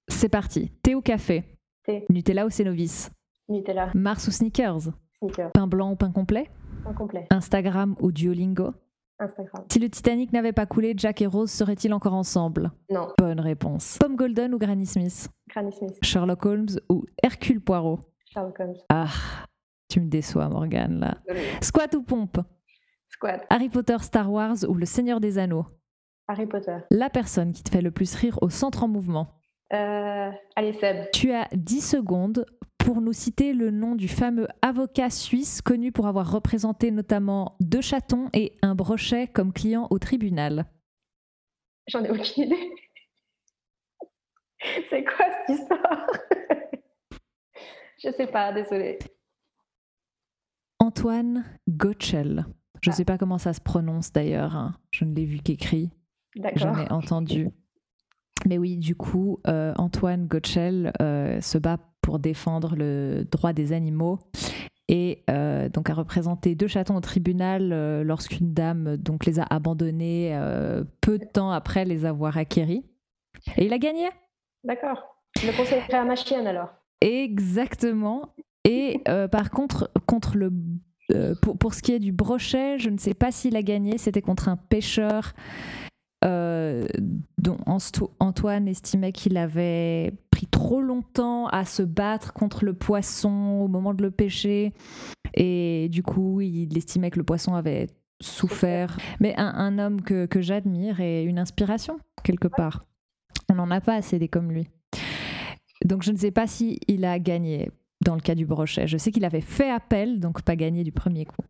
C'est 0.09 0.29
parti. 0.29 0.73
Thé 0.83 0.97
ou 0.97 1.01
café 1.01 1.45
Thé. 1.85 2.05
Nutella 2.11 2.47
ou 2.47 2.51
Cénovis 2.51 3.11
Nutella, 3.49 3.93
Mars 3.95 4.27
ou 4.27 4.33
sneakers 4.33 4.89
sneaker, 5.19 5.53
Pain 5.53 5.69
blanc 5.69 5.93
ou 5.93 5.95
pain 5.95 6.11
complet? 6.11 6.51
Incomplet, 6.85 7.29
Instagram 7.31 7.95
ou 8.01 8.11
Duolingo? 8.11 8.73
Instagram. 9.21 9.65
Si 9.71 9.79
le 9.79 9.89
Titanic 9.89 10.33
n'avait 10.33 10.53
pas 10.53 10.67
coulé, 10.67 10.95
Jack 10.97 11.23
et 11.23 11.27
Rose 11.27 11.51
seraient-ils 11.53 11.93
encore 11.95 12.15
ensemble? 12.15 12.73
Non, 12.91 13.07
Bonne 13.19 13.39
réponse. 13.39 13.99
Pomme 14.01 14.17
Golden 14.17 14.53
ou 14.55 14.59
Granny 14.59 14.87
Smith? 14.87 15.29
Granny 15.49 15.71
Smith, 15.73 15.97
Sherlock 16.03 16.45
Holmes 16.45 16.81
ou 16.89 17.05
Hercule 17.23 17.61
Poirot? 17.61 18.01
Sherlock 18.33 18.59
Holmes, 18.59 18.77
Ah, 18.89 19.11
tu 19.93 20.01
me 20.01 20.09
déçois, 20.09 20.49
Morgane, 20.49 21.01
là. 21.01 21.19
Squat 21.61 21.95
ou 21.95 22.03
pompe? 22.03 22.39
Squad, 23.09 23.43
Harry 23.51 23.69
Potter, 23.69 23.99
Star 24.01 24.33
Wars 24.33 24.57
ou 24.69 24.75
Le 24.75 24.87
Seigneur 24.87 25.21
des 25.21 25.39
Anneaux? 25.39 25.67
Harry 26.29 26.47
Potter. 26.47 26.79
La 26.91 27.11
personne 27.11 27.53
qui 27.53 27.63
te 27.63 27.71
fait 27.71 27.83
le 27.83 27.91
plus 27.91 28.15
rire 28.15 28.39
au 28.43 28.49
centre 28.49 28.85
en 28.85 28.89
mouvement 28.89 29.29
Euh, 29.75 30.31
allez 30.57 30.73
Seb, 30.73 31.11
Tu 31.13 31.33
as 31.33 31.49
10 31.53 31.81
secondes 31.83 32.47
pour 32.79 33.01
nous 33.01 33.13
citer 33.13 33.53
le 33.53 33.71
nom 33.71 33.95
du 33.95 34.09
fameux 34.09 34.49
avocat 34.63 35.11
suisse 35.11 35.61
connu 35.63 35.93
pour 35.93 36.07
avoir 36.07 36.31
représenté 36.33 36.91
notamment 36.91 37.57
deux 37.61 37.81
chatons 37.83 38.29
et 38.33 38.57
un 38.63 38.75
brochet 38.75 39.27
comme 39.29 39.53
client 39.53 39.87
au 39.91 39.99
tribunal. 39.99 40.65
j'en 41.89 42.03
ai 42.05 42.11
aucune 42.11 42.45
idée. 42.45 42.71
C'est 44.91 45.05
quoi 45.05 45.27
cette 45.47 45.59
histoire? 45.59 46.07
Je 48.05 48.11
sais 48.11 48.27
pas, 48.27 48.53
désolée. 48.53 48.99
Antoine 50.97 51.45
Goetschel. 51.71 52.45
Je 52.83 52.91
ne 52.91 52.93
Ah. 52.93 52.97
sais 52.97 53.05
pas 53.07 53.17
comment 53.17 53.39
ça 53.39 53.55
se 53.55 53.63
prononce 53.63 54.13
d'ailleurs. 54.13 54.55
hein. 54.55 54.75
Je 54.91 55.07
ne 55.07 55.15
l'ai 55.15 55.25
vu 55.25 55.39
qu'écrit. 55.39 55.91
Ai 56.37 56.93
entendu. 56.93 57.49
Mais 58.47 58.59
oui, 58.59 58.77
du 58.77 58.95
coup, 58.95 59.39
euh, 59.47 59.73
Antoine 59.79 60.27
Goetschel 60.27 60.93
euh, 61.01 61.41
se 61.41 61.57
bat 61.57 61.79
pour 62.03 62.19
défendre 62.19 62.77
le 62.77 63.25
droit 63.31 63.55
des 63.55 63.73
animaux 63.73 64.19
et 64.89 65.23
euh, 65.31 65.71
donc 65.71 65.89
a 65.89 65.95
représenté 65.95 66.55
deux 66.55 66.67
chatons 66.67 66.97
au 66.97 67.01
tribunal 67.01 67.73
euh, 67.73 68.05
lorsqu'une 68.05 68.53
dame 68.53 68.97
donc 68.99 69.25
les 69.25 69.39
a 69.41 69.45
abandonnés 69.45 70.39
peu 71.01 71.19
de 71.19 71.25
temps 71.25 71.53
après 71.53 71.87
les 71.87 72.05
avoir 72.05 72.37
acquéris. 72.37 72.85
Et 73.57 73.65
il 73.65 73.73
a 73.73 73.79
gagné. 73.79 74.11
D'accord. 74.63 75.17
Le 75.43 75.57
conseillerais 75.57 75.95
à 75.95 76.05
ma 76.05 76.17
chienne 76.17 76.47
alors. 76.47 76.69
Exactement. 77.01 78.35
Et 78.65 79.01
euh, 79.09 79.29
par 79.29 79.51
contre, 79.51 79.91
contre 80.07 80.37
le, 80.37 80.53
euh, 81.13 81.35
pour, 81.43 81.59
pour 81.59 81.75
ce 81.75 81.83
qui 81.83 81.93
est 81.93 81.99
du 81.99 82.13
brochet, 82.13 82.79
je 82.79 82.91
ne 82.91 82.99
sais 82.99 83.15
pas 83.15 83.33
s'il 83.33 83.57
a 83.57 83.63
gagné. 83.63 83.99
C'était 83.99 84.23
contre 84.23 84.49
un 84.49 84.57
pêcheur 84.57 85.35
euh, 86.25 86.87
dont 87.39 87.59
Antoine 88.21 88.69
estimait 88.69 89.13
qu'il 89.13 89.37
avait 89.37 90.13
pris 90.31 90.47
trop 90.47 90.81
longtemps 90.81 91.49
à 91.49 91.65
se 91.65 91.83
battre 91.83 92.33
contre 92.33 92.65
le 92.65 92.75
poisson 92.75 93.61
au 93.65 93.69
moment 93.69 93.95
de 93.95 94.03
le 94.03 94.11
pêcher. 94.11 94.73
Et 95.35 95.89
du 95.91 96.03
coup, 96.03 96.41
il 96.41 96.77
estimait 96.77 97.11
que 97.11 97.19
le 97.19 97.25
poisson 97.25 97.55
avait 97.55 97.89
souffert. 98.21 98.97
Mais 99.19 99.35
un, 99.37 99.79
homme 99.79 100.01
que, 100.03 100.29
j'admire 100.41 101.01
et 101.01 101.25
une 101.25 101.39
inspiration, 101.39 101.99
quelque 102.23 102.49
part. 102.49 102.85
On 103.51 103.57
n'en 103.57 103.71
a 103.71 103.81
pas 103.81 103.95
assez 103.95 104.19
des 104.19 104.29
comme 104.29 104.53
lui. 104.53 104.69
Donc 105.85 106.05
je 106.05 106.13
ne 106.13 106.17
sais 106.17 106.31
pas 106.31 106.47
si 106.47 106.79
il 106.87 107.05
a 107.05 107.19
gagné 107.19 107.71
dans 108.05 108.15
le 108.15 108.21
cas 108.21 108.35
du 108.35 108.47
brochet. 108.47 108.87
Je 108.87 108.97
sais 108.97 109.11
qu'il 109.11 109.25
avait 109.25 109.41
fait 109.41 109.71
appel, 109.71 110.21
donc 110.21 110.43
pas 110.43 110.57
gagné 110.57 110.85
du 110.85 110.93
premier 110.93 111.25
coup. 111.25 111.43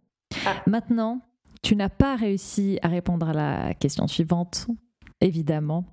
Ah. 0.46 0.62
Maintenant, 0.66 1.20
tu 1.62 1.76
n'as 1.76 1.88
pas 1.88 2.16
réussi 2.16 2.78
à 2.82 2.88
répondre 2.88 3.28
à 3.28 3.32
la 3.32 3.74
question 3.74 4.06
suivante, 4.06 4.68
évidemment. 5.20 5.84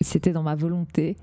C'était 0.00 0.32
dans 0.32 0.42
ma 0.42 0.54
volonté. 0.54 1.16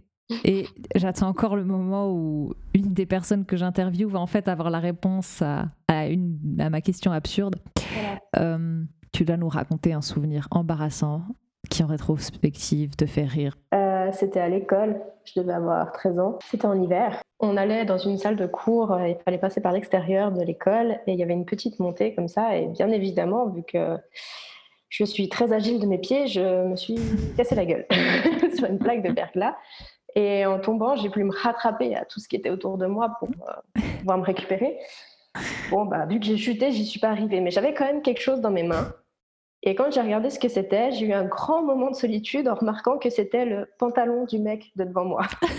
Et 0.43 0.67
j'attends 0.95 1.27
encore 1.27 1.55
le 1.55 1.65
moment 1.65 2.13
où 2.13 2.53
une 2.75 2.93
des 2.93 3.07
personnes 3.07 3.45
que 3.45 3.57
j'interviewe 3.57 4.09
va 4.09 4.19
en 4.19 4.27
fait 4.27 4.47
avoir 4.47 4.69
la 4.69 4.79
réponse 4.79 5.41
à, 5.41 5.69
à 5.87 6.07
une, 6.07 6.37
à 6.59 6.69
ma 6.69 6.81
question 6.81 7.11
absurde. 7.11 7.55
Voilà. 7.93 8.19
Euh, 8.37 8.83
tu 9.11 9.25
dois 9.25 9.37
nous 9.37 9.49
raconter 9.49 9.91
un 9.91 10.01
souvenir 10.01 10.47
embarrassant 10.51 11.23
qui 11.69 11.83
en 11.83 11.87
rétrospective 11.87 12.95
te 12.95 13.05
fait 13.05 13.25
rire? 13.25 13.55
Euh, 13.73 14.11
C'était 14.11 14.39
à 14.39 14.49
l'école, 14.49 14.99
je 15.25 15.39
devais 15.39 15.53
avoir 15.53 15.91
13 15.91 16.19
ans. 16.19 16.39
C'était 16.49 16.65
en 16.65 16.81
hiver. 16.81 17.21
On 17.39 17.55
allait 17.55 17.85
dans 17.85 17.97
une 17.97 18.17
salle 18.17 18.35
de 18.35 18.47
cours, 18.47 18.97
il 19.07 19.17
fallait 19.23 19.37
passer 19.37 19.61
par 19.61 19.71
l'extérieur 19.71 20.31
de 20.31 20.41
l'école 20.41 20.99
et 21.07 21.13
il 21.13 21.19
y 21.19 21.23
avait 21.23 21.33
une 21.33 21.45
petite 21.45 21.79
montée 21.79 22.13
comme 22.13 22.27
ça. 22.27 22.57
Et 22.57 22.67
bien 22.67 22.89
évidemment, 22.89 23.47
vu 23.47 23.63
que 23.63 23.97
je 24.89 25.03
suis 25.03 25.29
très 25.29 25.53
agile 25.53 25.79
de 25.79 25.85
mes 25.85 25.99
pieds, 25.99 26.27
je 26.27 26.65
me 26.65 26.75
suis 26.75 26.97
cassé 27.37 27.55
la 27.55 27.65
gueule 27.65 27.85
sur 28.55 28.67
une 28.67 28.79
plaque 28.79 29.03
de 29.03 29.13
verglas. 29.13 29.55
Et 30.15 30.45
en 30.45 30.59
tombant, 30.59 30.95
j'ai 30.95 31.07
voulu 31.07 31.25
me 31.25 31.35
rattraper 31.35 31.95
à 31.95 32.03
tout 32.03 32.19
ce 32.19 32.27
qui 32.27 32.35
était 32.35 32.49
autour 32.49 32.77
de 32.77 32.87
moi 32.87 33.15
pour 33.19 33.29
euh, 33.29 33.81
pouvoir 33.99 34.17
me 34.17 34.23
récupérer. 34.23 34.77
Bon, 35.69 35.85
bah, 35.85 36.05
vu 36.07 36.19
que 36.19 36.25
j'ai 36.25 36.37
chuté, 36.37 36.71
j'y 36.71 36.85
suis 36.85 36.99
pas 36.99 37.09
arrivée. 37.09 37.39
Mais 37.39 37.51
j'avais 37.51 37.73
quand 37.73 37.85
même 37.85 38.01
quelque 38.01 38.21
chose 38.21 38.41
dans 38.41 38.49
mes 38.49 38.63
mains. 38.63 38.91
Et 39.63 39.75
quand 39.75 39.91
j'ai 39.91 40.01
regardé 40.01 40.29
ce 40.29 40.39
que 40.39 40.47
c'était, 40.47 40.91
j'ai 40.91 41.07
eu 41.07 41.13
un 41.13 41.25
grand 41.25 41.61
moment 41.63 41.89
de 41.89 41.95
solitude 41.95 42.47
en 42.47 42.55
remarquant 42.55 42.97
que 42.97 43.09
c'était 43.09 43.45
le 43.45 43.67
pantalon 43.77 44.23
du 44.25 44.39
mec 44.39 44.71
de 44.77 44.85
devant 44.85 45.03
moi. 45.05 45.21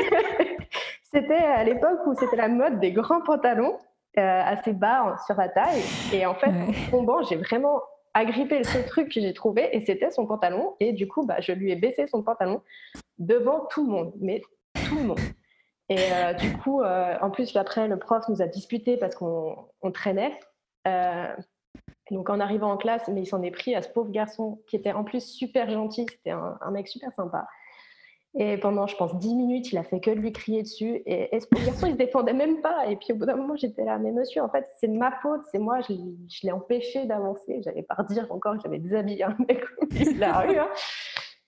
c'était 1.12 1.34
à 1.34 1.64
l'époque 1.64 2.00
où 2.06 2.14
c'était 2.14 2.36
la 2.36 2.48
mode 2.48 2.80
des 2.80 2.92
grands 2.92 3.20
pantalons 3.22 3.78
euh, 4.18 4.42
assez 4.44 4.72
bas 4.72 5.16
sur 5.26 5.36
la 5.36 5.48
taille. 5.48 5.82
Et 6.12 6.26
en 6.26 6.34
fait, 6.34 6.48
Ouais. 6.48 6.74
en 6.88 6.90
tombant, 6.90 7.22
j'ai 7.22 7.36
vraiment 7.36 7.80
agrippé 8.14 8.58
le 8.58 8.64
seul 8.64 8.84
truc 8.86 9.12
que 9.12 9.20
j'ai 9.20 9.32
trouvé 9.32 9.68
et 9.76 9.80
c'était 9.80 10.10
son 10.10 10.26
pantalon. 10.26 10.74
Et 10.80 10.92
du 10.92 11.06
coup, 11.06 11.24
bah, 11.24 11.36
je 11.40 11.52
lui 11.52 11.70
ai 11.70 11.76
baissé 11.76 12.06
son 12.08 12.22
pantalon 12.22 12.62
devant 13.18 13.66
tout 13.70 13.84
le 13.86 13.92
monde, 13.92 14.12
mais 14.20 14.42
tout 14.88 14.96
le 14.96 15.04
monde. 15.04 15.20
Et 15.88 15.98
euh, 16.12 16.32
du 16.34 16.52
coup, 16.58 16.82
euh, 16.82 17.16
en 17.22 17.30
plus, 17.30 17.56
après, 17.56 17.86
le 17.88 17.98
prof 17.98 18.24
nous 18.28 18.42
a 18.42 18.46
disputé 18.46 18.96
parce 18.96 19.14
qu'on 19.14 19.56
on 19.82 19.90
traînait. 19.92 20.38
Euh, 20.88 21.36
donc 22.10 22.30
en 22.30 22.40
arrivant 22.40 22.72
en 22.72 22.76
classe, 22.76 23.08
mais 23.08 23.22
il 23.22 23.26
s'en 23.26 23.42
est 23.42 23.50
pris 23.50 23.74
à 23.74 23.82
ce 23.82 23.88
pauvre 23.88 24.10
garçon 24.10 24.62
qui 24.66 24.76
était 24.76 24.92
en 24.92 25.04
plus 25.04 25.22
super 25.22 25.70
gentil, 25.70 26.06
c'était 26.10 26.30
un, 26.30 26.70
mec 26.70 26.88
super 26.88 27.12
sympa. 27.12 27.46
Et 28.34 28.56
pendant, 28.58 28.86
je 28.86 28.96
pense, 28.96 29.18
10 29.18 29.34
minutes, 29.34 29.72
il 29.72 29.78
a 29.78 29.82
fait 29.82 30.00
que 30.00 30.10
de 30.10 30.20
lui 30.20 30.32
crier 30.32 30.62
dessus. 30.62 31.02
Et, 31.06 31.38
ce 31.40 31.46
pauvre 31.46 31.64
garçon, 31.66 31.86
il 31.86 31.92
se 31.92 31.96
défendait 31.96 32.34
même 32.34 32.60
pas. 32.60 32.86
Et 32.86 32.96
puis 32.96 33.12
au 33.12 33.16
bout 33.16 33.26
d'un 33.26 33.36
moment, 33.36 33.56
j'étais 33.56 33.84
là, 33.84 33.98
mais 33.98 34.12
monsieur, 34.12 34.42
en 34.42 34.48
fait, 34.48 34.66
c'est 34.80 34.88
ma 34.88 35.12
faute, 35.22 35.40
c'est 35.50 35.58
moi, 35.58 35.80
je, 35.80 35.94
l'ai- 36.44 36.52
empêché 36.52 37.04
d'avancer. 37.06 37.60
J'allais 37.62 37.82
pas 37.82 37.94
redire 37.94 38.26
encore 38.30 38.56
que 38.56 38.62
j'avais 38.62 38.78
déshabillé 38.78 39.24
un 39.24 39.36
mec 39.48 39.60
de 39.90 40.20
la 40.20 40.38
rue. 40.40 40.58
hein. 40.58 40.68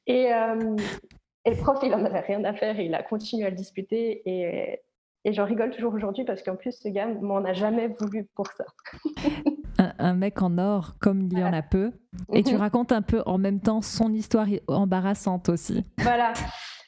Et, 0.06 0.32
euh, 0.32 0.76
et 1.44 1.50
le 1.50 1.56
prof, 1.56 1.78
il 1.82 1.94
en 1.94 2.04
avait 2.04 2.20
rien 2.20 2.42
à 2.44 2.54
faire, 2.54 2.80
il 2.80 2.94
a 2.94 3.02
continué 3.02 3.46
à 3.46 3.50
le 3.50 3.56
disputer. 3.56 4.22
Et, 4.28 4.80
et 5.24 5.32
j'en 5.32 5.44
rigole 5.44 5.70
toujours 5.70 5.94
aujourd'hui 5.94 6.24
parce 6.24 6.42
qu'en 6.42 6.56
plus, 6.56 6.72
ce 6.72 6.88
gars 6.88 7.08
m'en 7.20 7.44
a 7.44 7.52
jamais 7.52 7.88
voulu 8.00 8.26
pour 8.34 8.46
ça. 8.48 8.64
Un, 9.78 9.94
un 9.98 10.14
mec 10.14 10.42
en 10.42 10.58
or, 10.58 10.98
comme 11.00 11.22
il 11.22 11.38
y 11.38 11.42
en 11.42 11.54
a 11.54 11.62
peu. 11.62 11.92
Et 12.34 12.42
tu 12.42 12.54
racontes 12.54 12.92
un 12.92 13.00
peu 13.00 13.22
en 13.24 13.38
même 13.38 13.60
temps 13.60 13.80
son 13.80 14.12
histoire 14.12 14.46
embarrassante 14.68 15.48
aussi. 15.48 15.86
Voilà. 15.98 16.34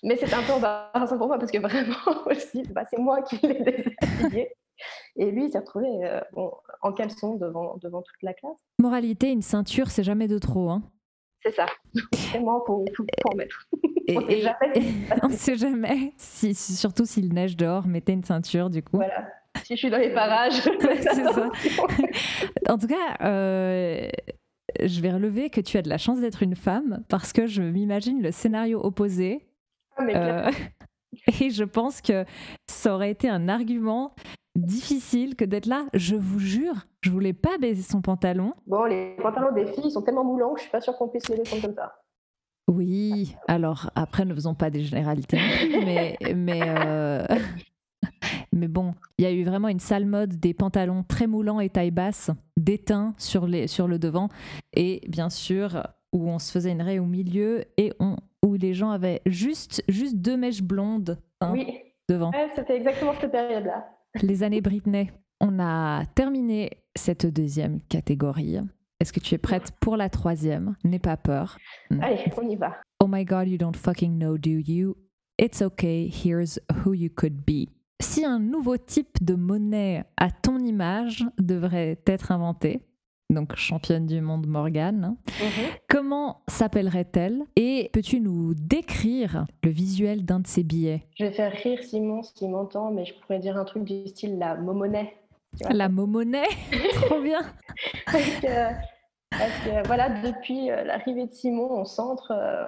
Mais 0.03 0.17
c'est 0.17 0.35
un 0.35 0.43
peu 0.43 0.53
embarrassant 0.53 1.17
pour 1.17 1.29
moi 1.29 1.39
parce 1.39 1.51
que 1.51 1.59
vraiment 1.59 1.95
aussi, 2.27 2.63
bah, 2.65 2.83
c'est 2.91 2.99
moi 2.99 3.23
qui 3.23 3.39
l'ai 3.39 3.63
déshabillé. 4.11 4.53
Et 5.17 5.31
lui, 5.31 5.45
il 5.45 5.51
s'est 5.51 5.61
retrouvé 5.61 5.87
euh, 6.05 6.21
bon, 6.33 6.53
en 6.83 6.93
caleçon 6.93 7.37
devant, 7.37 7.77
devant 7.81 8.03
toute 8.03 8.23
la 8.23 8.35
classe. 8.35 8.59
Moralité, 8.79 9.31
une 9.31 9.43
ceinture, 9.43 9.91
c'est 9.91 10.03
jamais 10.03 10.29
de 10.29 10.39
trop. 10.39 10.71
Hein. 10.71 10.83
C'est 11.43 11.55
ça. 11.55 11.67
Vraiment, 12.31 12.61
pour, 12.61 12.85
pour, 12.97 13.07
pour 13.21 13.37
mettre. 13.37 13.69
Et, 14.09 14.17
On 14.17 14.29
sait 14.29 14.41
jamais 14.41 14.91
on 15.23 15.29
sait 15.31 15.57
jamais, 15.57 16.13
si, 16.17 16.55
surtout 16.55 17.05
s'il 17.05 17.33
neige 17.33 17.57
dehors, 17.57 17.87
mettez 17.87 18.13
une 18.13 18.25
ceinture 18.25 18.71
du 18.71 18.83
coup. 18.83 18.97
Voilà. 18.97 19.29
Si 19.65 19.75
je 19.75 19.79
suis 19.79 19.91
dans 19.91 19.99
les 19.99 20.13
parages, 20.13 20.63
c'est 20.81 21.33
ça. 21.33 21.51
En 22.69 22.79
tout 22.79 22.87
cas, 22.89 23.17
euh, 23.23 24.09
je 24.83 25.01
vais 25.01 25.13
relever 25.13 25.51
que 25.51 25.61
tu 25.61 25.77
as 25.77 25.83
de 25.83 25.89
la 25.89 25.99
chance 25.99 26.21
d'être 26.21 26.43
une 26.43 26.57
femme 26.57 27.05
parce 27.09 27.33
que 27.33 27.47
je 27.47 27.63
m'imagine 27.63 28.23
le 28.23 28.33
scénario 28.33 28.81
opposé. 28.83 29.47
Ah, 29.97 30.05
mais 30.05 30.17
euh, 30.17 30.51
et 31.41 31.51
je 31.51 31.65
pense 31.65 32.01
que 32.01 32.25
ça 32.69 32.95
aurait 32.95 33.11
été 33.11 33.29
un 33.29 33.49
argument 33.49 34.15
difficile 34.57 35.37
que 35.37 35.45
d'être 35.45 35.67
là. 35.67 35.85
Je 35.95 36.17
vous 36.17 36.39
jure, 36.39 36.87
je 37.03 37.11
voulais 37.11 37.33
pas 37.33 37.59
baiser 37.59 37.83
son 37.83 38.03
pantalon. 38.03 38.55
Bon, 38.67 38.85
les 38.85 39.17
pantalons 39.23 39.53
des 39.53 39.67
filles 39.67 39.91
sont 39.91 40.03
tellement 40.03 40.25
moulants 40.25 40.55
que 40.55 40.61
je 40.61 40.65
suis 40.65 40.73
pas 40.73 40.81
sûre 40.81 40.97
qu'on 40.97 41.09
puisse 41.09 41.29
les 41.29 41.37
descendre 41.37 41.63
comme 41.63 41.75
ça. 41.75 42.02
Oui, 42.69 43.35
alors 43.49 43.91
après, 43.95 44.25
ne 44.25 44.35
faisons 44.35 44.55
pas 44.55 44.71
des 44.71 44.83
généralités, 44.83 45.39
mais, 45.85 46.17
mais, 46.35 46.61
euh, 46.65 47.27
mais 48.53 48.69
bon, 48.69 48.95
il 49.19 49.25
y 49.25 49.27
a 49.27 49.33
eu 49.33 49.45
vraiment 49.45 49.69
une 49.69 49.81
sale 49.81 50.07
mode 50.07 50.39
des 50.39 50.55
pantalons 50.55 51.03
très 51.03 51.27
moulants 51.27 51.61
et 51.61 51.69
taille 51.69 51.91
basse, 51.91 52.31
déteints 52.57 53.15
sur, 53.19 53.47
les, 53.47 53.67
sur 53.67 53.89
le 53.89 53.99
devant, 53.99 54.29
et 54.75 55.01
bien 55.09 55.29
sûr, 55.29 55.83
où 56.13 56.29
on 56.29 56.39
se 56.39 56.53
faisait 56.53 56.73
une 56.73 56.83
raie 56.83 56.99
au 56.99 57.07
milieu 57.07 57.65
et 57.77 57.93
on, 57.99 58.17
où 58.45 58.55
les 58.55 58.75
gens 58.75 58.91
avaient 58.91 59.23
juste, 59.27 59.83
juste 59.89 60.17
deux 60.17 60.37
mèches 60.37 60.63
blondes 60.63 61.19
hein, 61.41 61.53
Oui, 61.53 61.67
devant. 62.09 62.31
Ouais, 62.31 62.49
c'était 62.55 62.77
exactement 62.77 63.13
cette 63.21 63.33
période-là. 63.33 63.89
Les 64.23 64.43
années 64.43 64.61
Britney. 64.61 65.11
On 65.41 65.59
a 65.59 66.05
terminé 66.15 66.71
cette 66.95 67.27
deuxième 67.27 67.81
catégorie. 67.89 68.59
Est-ce 69.03 69.13
que 69.13 69.19
tu 69.19 69.35
es 69.35 69.39
prête 69.39 69.73
pour 69.81 69.97
la 69.97 70.09
troisième? 70.09 70.77
N'aie 70.85 71.01
pas 71.01 71.17
peur. 71.17 71.59
Allez, 72.01 72.21
on 72.41 72.49
y 72.49 72.55
va. 72.55 72.77
Oh 73.03 73.09
my 73.09 73.25
god, 73.25 73.49
you 73.49 73.59
don't 73.59 73.75
fucking 73.75 74.17
know, 74.17 74.39
do 74.39 74.51
you? 74.65 74.97
It's 75.41 75.61
okay, 75.61 76.09
here's 76.09 76.61
who 76.85 76.93
you 76.95 77.11
could 77.13 77.45
be. 77.45 77.69
Si 78.01 78.25
un 78.25 78.39
nouveau 78.39 78.77
type 78.77 79.21
de 79.21 79.35
monnaie 79.35 80.05
à 80.17 80.31
ton 80.31 80.61
image 80.61 81.25
devrait 81.41 81.99
être 82.07 82.31
inventé, 82.31 82.83
donc 83.29 83.57
championne 83.57 84.07
du 84.07 84.21
monde 84.21 84.47
Morgane, 84.47 85.03
hein, 85.05 85.17
Mhm. 85.41 85.71
comment 85.89 86.43
s'appellerait-elle? 86.47 87.43
Et 87.57 87.91
peux-tu 87.93 88.21
nous 88.21 88.55
décrire 88.55 89.47
le 89.65 89.71
visuel 89.71 90.25
d'un 90.25 90.39
de 90.39 90.47
ces 90.47 90.63
billets? 90.63 91.09
Je 91.19 91.25
vais 91.25 91.33
faire 91.33 91.51
rire 91.51 91.83
Simon 91.83 92.23
s'il 92.23 92.51
m'entend, 92.51 92.93
mais 92.93 93.05
je 93.05 93.15
pourrais 93.15 93.41
dire 93.41 93.57
un 93.57 93.65
truc 93.65 93.83
du 93.83 94.07
style 94.07 94.39
la 94.39 94.55
momonnaie. 94.55 95.13
La 95.71 95.91
momonnaie 95.91 96.49
Trop 96.95 97.21
bien 97.21 97.41
parce 99.43 99.59
que, 99.83 99.87
voilà, 99.87 100.09
depuis 100.09 100.71
euh, 100.71 100.85
l'arrivée 100.85 101.27
de 101.27 101.33
Simon 101.33 101.81
au 101.81 101.85
centre, 101.85 102.33
euh, 102.35 102.65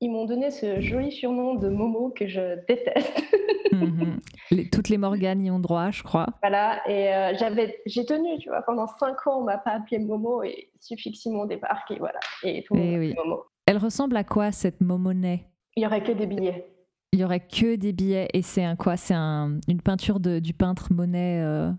ils 0.00 0.10
m'ont 0.10 0.24
donné 0.26 0.50
ce 0.50 0.80
joli 0.80 1.10
surnom 1.12 1.54
de 1.54 1.68
Momo 1.68 2.10
que 2.10 2.26
je 2.26 2.56
déteste. 2.66 3.22
Mhm. 3.72 4.20
Les- 4.52 4.70
Toutes 4.70 4.88
les 4.88 4.96
Morganes 4.96 5.44
y 5.44 5.50
ont 5.50 5.58
droit, 5.58 5.90
je 5.90 6.02
crois. 6.02 6.26
voilà, 6.40 6.80
et 6.88 7.12
euh, 7.14 7.34
j'avais, 7.36 7.82
j'ai 7.84 8.06
tenu, 8.06 8.38
tu 8.38 8.48
vois, 8.48 8.62
pendant 8.62 8.86
cinq 8.86 9.26
ans, 9.26 9.40
on 9.40 9.44
m'a 9.44 9.58
pas 9.58 9.72
appelé 9.72 9.98
Momo, 9.98 10.42
et 10.44 10.70
il 10.74 10.80
suffit 10.82 11.10
que 11.10 11.18
Simon 11.18 11.44
débarque, 11.44 11.90
et 11.90 11.98
voilà, 11.98 12.18
et 12.42 12.62
tout 12.62 12.74
le 12.74 12.80
monde 12.80 12.90
Eh 12.94 12.98
oui. 12.98 13.14
Momo. 13.18 13.42
Elle 13.66 13.76
ressemble 13.76 14.16
à 14.16 14.24
quoi 14.24 14.50
cette 14.52 14.80
momonnaie 14.80 15.44
Il 15.76 15.82
y 15.82 15.86
aurait 15.86 16.02
que 16.02 16.12
des 16.12 16.24
billets. 16.26 16.64
Il 17.12 17.18
y 17.20 17.24
aurait 17.24 17.40
que 17.46 17.74
des 17.76 17.92
billets 17.92 18.28
et 18.32 18.40
c'est 18.40 18.64
un 18.64 18.76
quoi? 18.76 18.96
C'est 18.96 19.14
un, 19.14 19.58
une 19.68 19.82
peinture 19.82 20.20
de, 20.20 20.38
du 20.38 20.54
peintre 20.54 20.90
Monet 20.92 21.42
euh, 21.42 21.70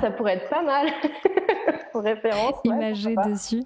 Ça 0.00 0.10
pourrait 0.12 0.34
être 0.36 0.48
pas 0.50 0.62
mal 0.62 0.86
référence. 2.00 2.54
imagé 2.64 3.14
dessus. 3.26 3.64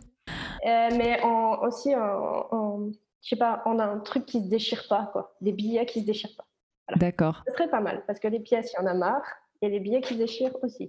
Euh, 0.66 0.88
mais 0.96 1.20
en, 1.22 1.58
aussi, 1.62 1.94
en, 1.94 2.46
en- 2.50 2.90
je 3.22 3.28
sais 3.28 3.36
pas, 3.36 3.62
on 3.66 3.78
a 3.78 3.84
un 3.84 3.98
truc 4.00 4.26
qui 4.26 4.42
se 4.42 4.48
déchire 4.48 4.84
pas, 4.88 5.08
quoi. 5.12 5.34
Des 5.40 5.52
billets 5.52 5.86
qui 5.86 6.00
se 6.00 6.06
déchirent 6.06 6.36
pas. 6.36 6.96
D'accord. 6.96 7.42
Ce 7.46 7.52
serait 7.54 7.68
pas 7.70 7.80
mal, 7.80 8.04
parce 8.06 8.20
que 8.20 8.28
les 8.28 8.40
pièces, 8.40 8.72
il 8.72 8.82
y 8.82 8.84
en 8.84 8.86
a 8.88 8.94
marre, 8.94 9.22
et 9.62 9.68
les 9.68 9.80
billets 9.80 10.00
qui 10.00 10.14
se 10.14 10.18
déchirent 10.18 10.56
aussi. 10.62 10.86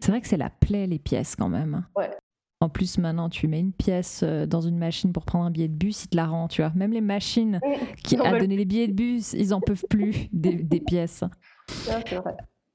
C'est 0.00 0.10
vrai 0.12 0.20
que 0.20 0.28
c'est 0.28 0.36
la 0.36 0.50
plaie 0.50 0.86
les 0.86 0.98
pièces 0.98 1.34
quand 1.36 1.48
même. 1.48 1.84
Ouais. 1.96 2.10
En 2.60 2.68
plus 2.70 2.96
maintenant 2.98 3.28
tu 3.28 3.48
mets 3.48 3.60
une 3.60 3.72
pièce 3.72 4.22
euh, 4.22 4.46
dans 4.46 4.60
une 4.62 4.78
machine 4.78 5.12
pour 5.12 5.24
prendre 5.26 5.44
un 5.44 5.50
billet 5.50 5.68
de 5.68 5.74
bus, 5.74 6.04
ils 6.04 6.08
te 6.08 6.16
la 6.16 6.26
rend, 6.26 6.48
tu 6.48 6.62
vois. 6.62 6.72
Même 6.74 6.92
les 6.92 7.00
machines 7.02 7.60
qui 8.02 8.16
veulent 8.16 8.38
donner 8.38 8.56
les 8.56 8.64
billets 8.64 8.88
de 8.88 8.92
bus, 8.94 9.32
ils 9.34 9.52
en 9.52 9.60
peuvent 9.60 9.84
plus 9.90 10.28
des, 10.32 10.54
des 10.54 10.80
pièces. 10.80 11.22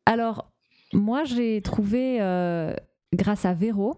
Alors 0.06 0.52
moi 0.94 1.24
j'ai 1.24 1.62
trouvé 1.62 2.22
euh, 2.22 2.76
grâce 3.14 3.46
à 3.46 3.54
Véro, 3.54 3.96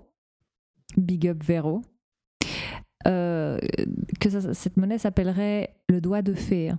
big 0.97 1.27
up 1.27 1.43
Véro, 1.43 1.81
euh, 3.07 3.57
que 4.19 4.29
ça- 4.29 4.53
cette 4.53 4.77
monnaie 4.77 4.97
s'appellerait 4.97 5.75
le 5.89 6.01
doigt 6.01 6.21
de 6.21 6.33
fée. 6.33 6.71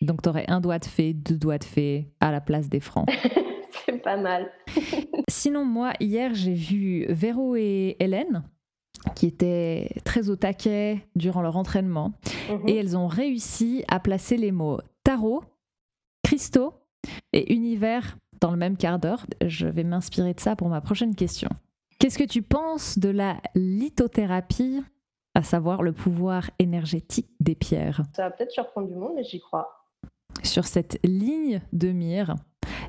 Donc 0.00 0.22
tu 0.22 0.28
aurais 0.28 0.48
un 0.48 0.60
doigt 0.60 0.78
de 0.78 0.84
fée, 0.84 1.12
deux 1.14 1.36
doigts 1.38 1.58
de 1.58 1.64
fée 1.64 2.08
à 2.20 2.30
la 2.32 2.40
place 2.40 2.68
des 2.68 2.80
francs. 2.80 3.08
c'est 3.86 4.02
pas 4.02 4.16
mal. 4.16 4.50
Sinon, 5.28 5.64
moi, 5.64 5.92
hier, 6.00 6.34
j'ai 6.34 6.54
vu 6.54 7.06
Véro 7.08 7.56
et 7.56 7.96
Hélène 8.00 8.44
qui 9.14 9.26
étaient 9.26 9.90
très 10.04 10.30
au 10.30 10.36
taquet 10.36 11.06
durant 11.14 11.42
leur 11.42 11.56
entraînement. 11.56 12.12
Mhm. 12.50 12.68
Et 12.68 12.76
elles 12.76 12.96
ont 12.96 13.06
réussi 13.06 13.84
à 13.88 14.00
placer 14.00 14.36
les 14.36 14.52
mots 14.52 14.78
tarot, 15.02 15.42
cristaux 16.22 16.72
et 17.32 17.52
univers 17.52 18.16
dans 18.44 18.50
le 18.50 18.58
même 18.58 18.76
quart 18.76 18.98
d'heure. 18.98 19.24
Je 19.42 19.66
vais 19.66 19.84
m'inspirer 19.84 20.34
de 20.34 20.40
ça 20.40 20.54
pour 20.54 20.68
ma 20.68 20.82
prochaine 20.82 21.14
question. 21.14 21.48
Qu'est-ce 21.98 22.18
que 22.18 22.24
tu 22.24 22.42
penses 22.42 22.98
de 22.98 23.08
la 23.08 23.38
lithothérapie, 23.54 24.82
à 25.34 25.42
savoir 25.42 25.82
le 25.82 25.94
pouvoir 25.94 26.50
énergétique 26.58 27.30
des 27.40 27.54
pierres? 27.54 28.02
Ça 28.14 28.24
va 28.24 28.30
peut-être 28.30 28.50
surprendre 28.50 28.88
du 28.88 28.96
monde, 28.96 29.12
mais 29.16 29.24
j'y 29.24 29.40
crois. 29.40 29.86
Sur 30.42 30.66
cette 30.66 31.00
ligne 31.02 31.62
de 31.72 31.88
mire, 31.88 32.34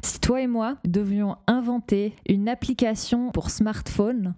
si 0.03 0.19
toi 0.19 0.41
et 0.41 0.47
moi 0.47 0.75
devions 0.83 1.37
inventer 1.47 2.17
une 2.27 2.49
application 2.49 3.31
pour 3.31 3.49
smartphone 3.49 4.35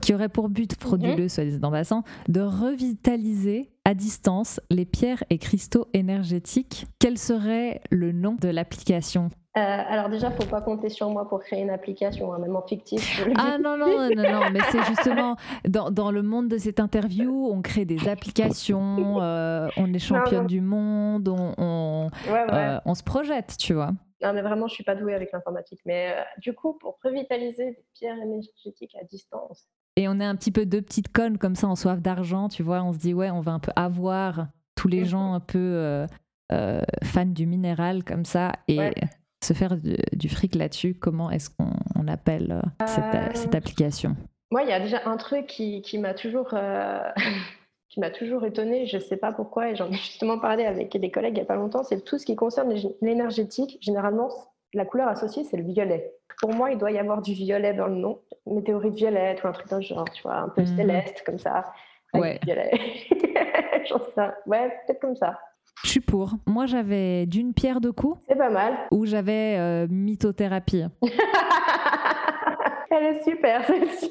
qui 0.00 0.14
aurait 0.14 0.30
pour 0.30 0.48
but 0.48 0.74
frauduleux, 0.80 1.28
soit 1.28 1.44
dit 1.44 1.58
en 1.62 1.70
passant, 1.70 2.02
de 2.28 2.40
revitaliser 2.40 3.68
à 3.84 3.92
distance 3.92 4.58
les 4.70 4.86
pierres 4.86 5.22
et 5.28 5.36
cristaux 5.36 5.88
énergétiques, 5.92 6.86
quel 6.98 7.18
serait 7.18 7.82
le 7.90 8.12
nom 8.12 8.36
de 8.40 8.48
l'application? 8.48 9.28
Euh, 9.56 9.60
alors 9.60 10.10
déjà, 10.10 10.30
faut 10.30 10.44
pas 10.44 10.60
compter 10.60 10.90
sur 10.90 11.08
moi 11.08 11.26
pour 11.28 11.40
créer 11.40 11.62
une 11.62 11.70
application, 11.70 12.30
hein, 12.32 12.38
même 12.38 12.54
en 12.56 12.62
fictif. 12.62 13.22
Ah 13.38 13.56
non, 13.58 13.78
non, 13.78 14.10
non, 14.14 14.22
non, 14.30 14.50
mais 14.50 14.60
c'est 14.70 14.82
justement 14.84 15.36
dans, 15.66 15.90
dans 15.90 16.10
le 16.10 16.22
monde 16.22 16.48
de 16.48 16.58
cette 16.58 16.78
interview, 16.78 17.48
on 17.50 17.62
crée 17.62 17.86
des 17.86 18.06
applications, 18.06 19.22
euh, 19.22 19.68
on 19.78 19.92
est 19.94 19.98
championne 19.98 20.40
non. 20.42 20.46
du 20.46 20.60
monde, 20.60 21.28
on, 21.28 21.54
on, 21.56 22.10
Ouais, 22.26 22.32
ouais. 22.32 22.46
euh, 22.52 22.78
on 22.84 22.94
se 22.94 23.02
projette, 23.02 23.56
tu 23.58 23.72
vois. 23.72 23.92
Non, 24.22 24.32
mais 24.34 24.42
vraiment, 24.42 24.66
je 24.68 24.74
suis 24.74 24.84
pas 24.84 24.94
douée 24.94 25.14
avec 25.14 25.32
l'informatique. 25.32 25.80
Mais 25.86 26.14
du 26.38 26.52
coup, 26.54 26.74
pour 26.78 26.98
revitaliser 27.02 27.70
des 27.70 27.84
pierres 27.94 28.16
énergétiques 28.18 28.94
à 29.00 29.04
distance, 29.04 29.68
Et 29.96 30.06
on 30.08 30.20
est 30.20 30.24
un 30.26 30.36
petit 30.36 30.50
peu 30.52 30.66
deux 30.66 30.82
petites 30.82 31.10
connes 31.12 31.38
comme 31.38 31.54
ça 31.54 31.66
en 31.66 31.76
soif 31.76 32.00
d'argent, 32.02 32.48
tu 32.48 32.62
vois. 32.62 32.82
On 32.82 32.92
se 32.92 32.98
dit, 32.98 33.14
ouais, 33.14 33.30
on 33.30 33.40
va 33.40 33.52
un 33.52 33.58
peu 33.58 33.72
avoir 33.76 34.48
tous 34.74 34.88
les 34.88 35.00
Mhm. 35.00 35.06
gens 35.06 35.32
un 35.34 35.40
peu 35.40 36.06
fans 37.02 37.24
du 37.26 37.46
minéral 37.46 38.04
comme 38.04 38.24
ça 38.26 38.52
et 38.68 38.78
Ouais. 38.78 38.94
Se 39.42 39.52
faire 39.52 39.76
du, 39.76 39.96
du 40.12 40.28
fric 40.28 40.54
là-dessus. 40.54 40.94
Comment 40.94 41.30
est-ce 41.30 41.50
qu'on 41.50 41.70
on 41.94 42.08
appelle 42.08 42.52
euh, 42.80 42.86
cette, 42.86 43.04
Euh, 43.14 43.28
cette 43.34 43.54
application? 43.54 44.16
moi, 44.50 44.62
il 44.62 44.68
y 44.68 44.72
a 44.72 44.80
déjà 44.80 45.02
un 45.06 45.16
truc 45.16 45.46
qui, 45.46 45.82
qui 45.82 45.98
m'a 45.98 46.14
toujours, 46.14 46.50
euh, 46.54 47.00
qui 47.88 48.00
m'a 48.00 48.10
toujours 48.10 48.44
étonnée. 48.44 48.86
Je 48.86 48.98
sais 48.98 49.16
pas 49.16 49.32
pourquoi, 49.32 49.70
et 49.70 49.76
j'en 49.76 49.88
ai 49.90 49.94
justement 49.94 50.38
parlé 50.38 50.64
avec 50.64 50.96
des 50.96 51.10
collègues 51.10 51.36
il 51.36 51.40
y 51.40 51.42
a 51.42 51.46
pas 51.46 51.56
longtemps. 51.56 51.84
C'est 51.84 52.02
tout 52.04 52.18
ce 52.18 52.24
qui 52.26 52.36
concerne 52.36 52.72
l'é- 52.72 52.96
l'énergétique. 53.02 53.78
Généralement, 53.80 54.28
la 54.74 54.84
couleur 54.84 55.08
associée, 55.08 55.44
c'est 55.44 55.56
le 55.56 55.64
violet. 55.64 56.12
Pour 56.40 56.52
moi, 56.54 56.70
il 56.70 56.78
doit 56.78 56.90
y 56.90 56.98
avoir 56.98 57.22
du 57.22 57.32
violet 57.32 57.72
dans 57.74 57.86
le 57.86 57.94
nom. 57.96 58.20
Météorite 58.46 58.94
violette 58.94 59.42
ou 59.42 59.48
un 59.48 59.52
truc 59.52 59.68
dans 59.68 59.76
le 59.76 59.82
genre, 59.82 60.08
tu 60.12 60.22
vois, 60.22 60.36
un 60.36 60.48
peu 60.48 60.62
Mhm. 60.62 60.76
céleste 60.76 61.22
comme 61.26 61.38
ça. 61.38 61.72
Ouais. 62.14 62.38
violet. 62.44 62.70
Ouais, 64.46 64.68
peut-être 64.86 65.00
comme 65.00 65.16
ça. 65.16 65.38
Je 65.84 65.88
suis 65.90 66.00
pour. 66.00 66.32
Moi, 66.46 66.66
j'avais 66.66 67.26
d'une 67.26 67.52
pierre 67.54 67.80
deux 67.80 67.92
coups 67.92 68.18
C'est 68.28 68.36
pas 68.36 68.50
mal. 68.50 68.74
ou 68.90 69.06
j'avais 69.06 69.56
euh, 69.58 69.86
mythothérapie. 69.90 70.84
Elle 72.90 73.04
est 73.16 73.22
super, 73.24 73.64
celle-ci. 73.66 74.10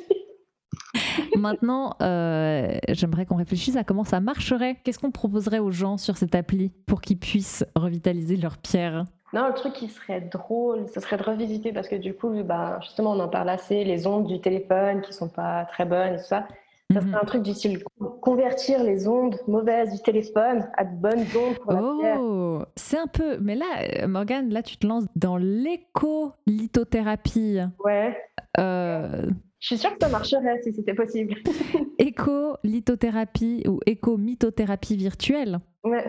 Maintenant, 1.38 1.96
euh, 2.02 2.78
j'aimerais 2.90 3.26
qu'on 3.26 3.36
réfléchisse 3.36 3.76
à 3.76 3.84
comment 3.84 4.04
ça 4.04 4.20
marcherait. 4.20 4.78
Qu'est-ce 4.84 5.00
qu'on 5.00 5.12
proposerait 5.12 5.60
aux 5.60 5.72
gens 5.72 5.98
sur 5.98 6.18
cette 6.18 6.36
appli 6.36 6.72
pour 6.86 7.02
qu'ils 7.02 7.18
puissent 7.20 7.66
revitaliser 7.76 8.38
leurs 8.38 8.58
pierres 8.58 9.06
Non, 9.34 9.48
le 9.48 9.54
truc 9.54 9.74
qui 9.74 9.88
serait 9.90 10.22
drôle, 10.22 10.86
ce 10.94 11.00
serait 11.00 11.18
de 11.18 11.24
revisiter 11.24 11.74
parce 11.74 11.88
que 11.88 11.96
du 11.96 12.14
coup, 12.14 12.32
bah, 12.44 12.80
justement, 12.84 13.12
on 13.12 13.20
en 13.20 13.28
parle 13.28 13.50
assez, 13.50 13.84
les 13.84 14.08
ondes 14.08 14.28
du 14.28 14.40
téléphone 14.40 15.02
qui 15.02 15.14
sont 15.14 15.30
pas 15.30 15.66
très 15.66 15.86
bonnes 15.86 16.14
et 16.14 16.18
tout 16.18 16.24
ça. 16.24 16.48
Ça 16.94 17.02
Mhm. 17.02 17.08
serait 17.08 17.20
un 17.22 17.26
truc 17.26 17.42
du 17.42 17.54
style 17.54 17.84
convertir 18.22 18.84
les 18.84 19.08
ondes 19.08 19.36
mauvaises 19.48 19.92
du 19.92 20.00
téléphone 20.04 20.68
à 20.78 20.86
de 20.86 20.96
bonnes 20.96 21.26
ondes 21.36 21.56
pour 21.64 21.72
la 21.74 21.82
pierre. 22.00 22.20
Oh, 22.22 22.62
c'est 22.76 23.00
un 23.00 23.08
peu. 23.08 23.40
Mais 23.40 23.56
là, 23.56 23.66
euh, 24.04 24.08
Morgane, 24.08 24.52
là, 24.52 24.62
tu 24.62 24.78
te 24.78 24.86
lances 24.86 25.06
dans 25.16 25.38
l'éco-lithothérapie. 25.38 27.58
Ouais. 27.84 28.16
Euh, 28.60 29.26
Je 29.60 29.68
suis 29.68 29.78
sûre 29.80 29.90
que 29.92 29.98
ça 30.02 30.10
marcherait 30.10 30.62
si 30.62 30.74
c'était 30.74 30.94
possible. 30.94 31.34
éco-lithothérapie 31.98 33.64
ou 33.68 33.80
éco-mythothérapie 33.88 34.96
virtuelle. 34.96 35.60
Ouais. 35.84 36.06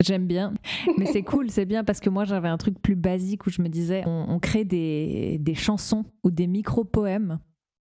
J'aime 0.00 0.26
bien. 0.26 0.54
Mais 0.98 1.06
c'est 1.06 1.22
cool, 1.22 1.50
c'est 1.50 1.64
bien 1.64 1.82
parce 1.84 2.00
que 2.00 2.10
moi, 2.10 2.24
j'avais 2.24 2.48
un 2.48 2.56
truc 2.58 2.80
plus 2.80 2.96
basique 2.96 3.46
où 3.46 3.50
je 3.50 3.62
me 3.62 3.68
disais, 3.68 4.02
on, 4.06 4.26
on 4.28 4.38
crée 4.40 4.64
des, 4.64 5.38
des 5.40 5.54
chansons 5.54 6.04
ou 6.24 6.30
des 6.30 6.46
micro-poèmes 6.46 7.38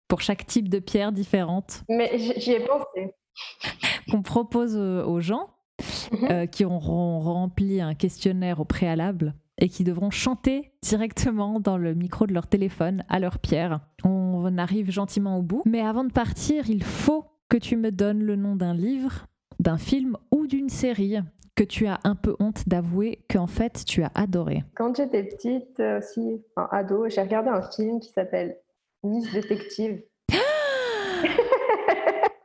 pour 0.09 0.19
chaque 0.19 0.45
type 0.45 0.67
de 0.67 0.79
pierre 0.79 1.13
différente 1.13 1.83
Mais 1.87 2.17
j'y 2.17 2.51
ai 2.51 2.59
pensé. 2.65 3.13
qu'on 4.11 4.21
propose 4.21 4.75
euh, 4.75 5.05
aux 5.05 5.21
gens 5.21 5.47
Mhm. 6.11 6.27
euh, 6.31 6.45
qui 6.45 6.65
auront 6.65 7.19
rempli 7.19 7.79
un 7.79 7.93
questionnaire 7.93 8.59
au 8.59 8.65
préalable 8.65 9.33
et 9.59 9.69
qui 9.69 9.85
devront 9.85 10.09
chanter 10.09 10.71
directement 10.81 11.61
dans 11.61 11.77
le 11.77 11.93
micro 11.93 12.27
de 12.27 12.33
leur 12.33 12.47
téléphone 12.47 13.05
à 13.07 13.19
leur 13.19 13.39
pierre. 13.39 13.79
On 14.03 14.57
arrive 14.57 14.91
gentiment 14.91 15.37
au 15.37 15.41
bout. 15.41 15.61
Mais 15.65 15.79
avant 15.81 16.03
de 16.03 16.11
partir, 16.11 16.69
il 16.69 16.83
faut 16.83 17.25
que 17.47 17.55
tu 17.55 17.77
me 17.77 17.91
donnes 17.91 18.21
le 18.23 18.35
nom 18.35 18.55
d'un 18.57 18.73
livre, 18.73 19.27
d'un 19.59 19.77
film 19.77 20.17
ou 20.31 20.47
d'une 20.47 20.67
série 20.69 21.17
que 21.55 21.63
tu 21.63 21.87
as 21.87 21.99
un 22.03 22.15
peu 22.15 22.35
honte 22.39 22.67
d'avouer 22.67 23.19
qu'en 23.29 23.47
fait 23.47 23.83
tu 23.85 24.03
as 24.03 24.11
adoré. 24.15 24.63
Quand 24.75 24.95
j'étais 24.97 25.23
petite, 25.23 25.79
euh, 25.79 25.99
aussi, 25.99 26.41
enfin 26.57 26.67
ado, 26.71 27.07
j'ai 27.07 27.21
regardé 27.21 27.49
un 27.49 27.61
film 27.61 27.99
qui 28.01 28.09
s'appelle 28.09 28.57
Miss 29.03 29.31
Détective. 29.31 30.01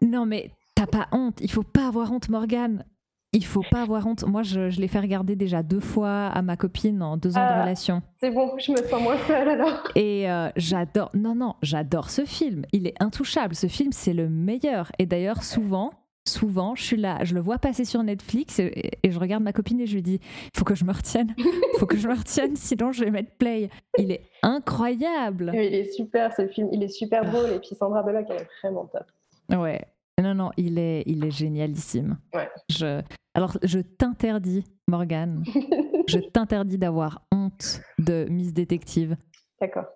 Non 0.02 0.26
mais 0.26 0.50
t'as 0.74 0.86
pas 0.86 1.08
honte, 1.12 1.38
il 1.40 1.50
faut 1.50 1.62
pas 1.62 1.86
avoir 1.88 2.12
honte 2.12 2.28
Morgane. 2.28 2.84
Il 3.32 3.44
faut 3.44 3.64
pas 3.68 3.82
avoir 3.82 4.06
honte. 4.06 4.24
Moi 4.26 4.42
je, 4.44 4.70
je 4.70 4.80
l'ai 4.80 4.86
fait 4.86 5.00
regarder 5.00 5.34
déjà 5.34 5.62
deux 5.64 5.80
fois 5.80 6.26
à 6.26 6.40
ma 6.42 6.56
copine 6.56 7.02
en 7.02 7.16
deux 7.16 7.30
ans 7.36 7.40
de 7.40 7.46
Ah. 7.50 7.62
relation. 7.62 8.00
C'est 8.20 8.30
bon, 8.30 8.52
je 8.58 8.70
me 8.72 8.76
sens 8.76 9.02
moins 9.02 9.16
seule 9.26 9.48
alors. 9.48 9.88
Et 9.96 10.30
euh, 10.30 10.50
j'adore, 10.56 11.10
non, 11.14 11.34
non, 11.34 11.54
j'adore 11.62 12.10
ce 12.10 12.24
film. 12.26 12.64
Il 12.72 12.86
est 12.86 12.94
intouchable. 13.02 13.54
Ce 13.56 13.66
film, 13.66 13.90
c'est 13.92 14.12
le 14.12 14.28
meilleur. 14.28 14.92
Et 15.00 15.06
d'ailleurs, 15.06 15.42
souvent, 15.42 15.90
souvent, 16.26 16.74
je 16.74 16.82
suis 16.82 16.96
là, 16.96 17.22
je 17.24 17.34
le 17.34 17.40
vois 17.40 17.58
passer 17.58 17.84
sur 17.84 18.02
Netflix 18.02 18.58
et, 18.58 18.92
et 19.02 19.10
je 19.10 19.18
regarde 19.18 19.42
ma 19.42 19.52
copine 19.52 19.80
et 19.80 19.86
je 19.86 19.94
lui 19.94 20.02
dis 20.02 20.20
il 20.22 20.58
faut 20.58 20.64
que 20.64 20.74
je 20.74 20.84
me 20.84 20.92
retienne, 20.92 21.34
il 21.38 21.44
faut 21.78 21.86
que 21.86 21.96
je 21.96 22.08
me 22.08 22.14
retienne, 22.14 22.56
sinon 22.56 22.92
je 22.92 23.04
vais 23.04 23.10
mettre 23.10 23.32
play. 23.36 23.68
Il 23.98 24.10
est 24.10 24.22
incroyable. 24.42 25.50
Il 25.54 25.74
est 25.74 25.92
super 25.92 26.34
ce 26.34 26.46
film, 26.48 26.68
il 26.72 26.82
est 26.82 26.88
super 26.88 27.24
drôle 27.24 27.50
et 27.50 27.58
puis 27.58 27.74
Sandra 27.74 28.02
Bullock 28.02 28.26
elle 28.30 28.42
est 28.42 28.48
vraiment 28.62 28.86
top. 28.86 29.06
Ouais. 29.50 29.80
Non, 30.22 30.34
non, 30.34 30.50
il 30.56 30.78
est, 30.78 31.02
il 31.06 31.24
est 31.24 31.30
génialissime. 31.30 32.18
Ouais. 32.32 32.48
Je, 32.70 33.02
alors, 33.34 33.58
je 33.64 33.80
t'interdis, 33.80 34.64
Morgane, 34.86 35.42
je 36.08 36.18
t'interdis 36.18 36.78
d'avoir 36.78 37.26
honte 37.32 37.80
de 37.98 38.26
Miss 38.30 38.52
Détective. 38.54 39.16
D'accord. 39.60 39.86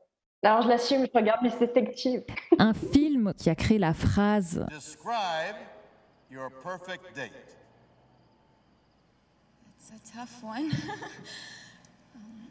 Alors 0.43 0.63
je 0.63 0.69
l'assume, 0.69 1.05
je 1.07 1.19
regarde 1.19 1.43
Miss 1.43 1.59
Détective. 1.59 2.25
Un 2.59 2.75
film 2.75 3.33
qui 3.37 3.49
a 3.49 3.55
créé 3.55 3.79
la 3.79 3.95
phrase 3.95 4.65
Describe 4.71 5.57
your 6.31 6.51
perfect 6.51 7.15
date. 7.15 7.33
It's 9.79 9.91
a 9.91 10.17
tough 10.17 10.43
one. 10.43 10.73
Um, 12.17 12.49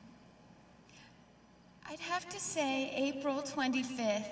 I'd 1.90 2.00
have 2.00 2.30
to 2.30 2.40
say 2.40 2.92
April 2.96 3.42
25th 3.42 4.24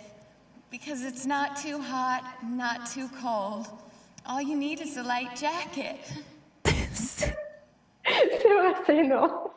because 0.72 1.04
it's 1.04 1.26
not 1.26 1.58
too 1.58 1.80
hot, 1.80 2.24
not 2.44 2.86
too 2.90 3.10
cold. 3.22 3.68
All 4.26 4.42
you 4.42 4.56
need 4.56 4.80
is 4.82 4.98
a 4.98 5.04
light 5.04 5.36
jacket. 5.36 5.98
C'est 6.66 7.34
vrai, 8.54 8.74
c'est 8.86 8.98
énorme. 8.98 9.50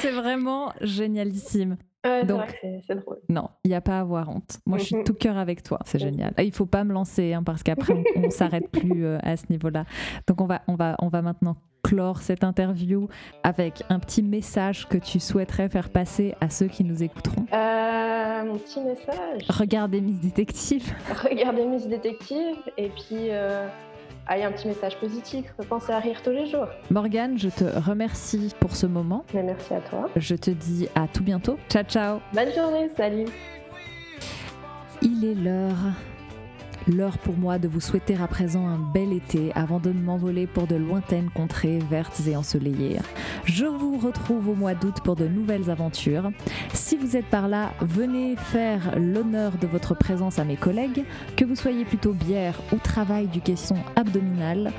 C'est 0.00 0.10
vraiment 0.10 0.72
génialissime. 0.80 1.76
Ouais, 2.06 2.24
Donc- 2.24 2.58
c'est- 2.86 2.94
drôle. 2.94 3.18
Non, 3.28 3.48
il 3.64 3.68
n'y 3.68 3.74
a 3.74 3.80
pas 3.80 3.98
à 3.98 4.00
avoir 4.00 4.28
honte. 4.28 4.58
Moi, 4.66 4.78
je 4.78 4.84
suis 4.84 4.96
Mhm. 4.96 5.04
tout 5.04 5.14
cœur 5.14 5.36
avec 5.36 5.62
toi. 5.62 5.78
C'est 5.84 5.98
génial. 5.98 6.32
Et 6.38 6.44
Il 6.44 6.52
faut 6.52 6.66
pas 6.66 6.84
me 6.84 6.92
lancer 6.92 7.32
hein, 7.32 7.42
parce 7.42 7.62
qu'après, 7.62 7.92
on, 7.92 8.04
on 8.24 8.30
s'arrête 8.30 8.70
plus 8.70 9.04
euh, 9.04 9.18
à 9.22 9.36
ce 9.36 9.44
niveau-là. 9.50 9.84
Donc, 10.26 10.40
on 10.40 10.46
va, 10.46 10.62
on, 10.68 10.74
va, 10.74 10.96
on 11.00 11.08
va 11.08 11.22
maintenant 11.22 11.56
clore 11.82 12.20
cette 12.22 12.42
interview 12.42 13.06
avec 13.44 13.84
un 13.90 14.00
petit 14.00 14.22
message 14.22 14.88
que 14.88 14.98
tu 14.98 15.20
souhaiterais 15.20 15.68
faire 15.68 15.88
passer 15.90 16.34
à 16.40 16.48
ceux 16.50 16.66
qui 16.66 16.82
nous 16.82 17.02
écouteront. 17.04 17.46
Euh, 17.52 18.44
mon 18.44 18.58
petit 18.58 18.80
message. 18.80 19.42
Regardez 19.48 20.00
Miss 20.00 20.18
Détective. 20.20 20.92
Regardez 21.22 21.64
Miss 21.64 21.86
Détective 21.86 22.56
et 22.76 22.88
puis 22.88 23.30
euh, 23.30 23.68
ah, 24.28 24.36
il 24.36 24.40
y 24.40 24.44
a 24.44 24.48
un 24.48 24.52
petit 24.52 24.66
message 24.66 24.96
positif. 24.98 25.54
Pensez 25.68 25.92
à 25.92 26.00
rire 26.00 26.20
tous 26.22 26.30
les 26.30 26.46
jours. 26.46 26.66
Morgane, 26.90 27.38
je 27.38 27.48
te 27.48 27.64
remercie 27.64 28.52
pour 28.58 28.74
ce 28.74 28.86
moment. 28.86 29.24
Mais 29.32 29.42
merci 29.42 29.72
à 29.72 29.80
toi. 29.80 30.10
Je 30.16 30.34
te 30.34 30.50
dis 30.50 30.88
à 30.96 31.06
tout 31.06 31.22
bientôt. 31.22 31.58
Ciao, 31.68 31.84
ciao. 31.84 32.18
Bonne 32.32 32.52
journée, 32.52 32.90
salut. 32.96 33.26
Il 35.02 35.24
est 35.24 35.34
l'heure. 35.34 35.76
L'heure 36.88 37.18
pour 37.18 37.36
moi 37.36 37.58
de 37.58 37.66
vous 37.66 37.80
souhaiter 37.80 38.16
à 38.16 38.28
présent 38.28 38.64
un 38.68 38.78
bel 38.78 39.12
été 39.12 39.50
avant 39.56 39.80
de 39.80 39.90
m'envoler 39.90 40.46
pour 40.46 40.68
de 40.68 40.76
lointaines 40.76 41.30
contrées 41.34 41.80
vertes 41.90 42.20
et 42.28 42.36
ensoleillées. 42.36 42.98
Je 43.44 43.64
vous 43.64 43.98
retrouve 43.98 44.50
au 44.50 44.54
mois 44.54 44.74
d'août 44.74 44.98
pour 45.02 45.16
de 45.16 45.26
nouvelles 45.26 45.68
aventures. 45.68 46.30
Si 46.74 46.96
vous 46.96 47.16
êtes 47.16 47.26
par 47.26 47.48
là, 47.48 47.72
venez 47.80 48.36
faire 48.36 48.96
l'honneur 48.96 49.58
de 49.58 49.66
votre 49.66 49.96
présence 49.96 50.38
à 50.38 50.44
mes 50.44 50.54
collègues, 50.54 51.04
que 51.36 51.44
vous 51.44 51.56
soyez 51.56 51.84
plutôt 51.84 52.12
bière 52.12 52.54
ou 52.72 52.76
travail 52.76 53.26
du 53.26 53.40
caisson 53.40 53.76
abdominal. 53.96 54.72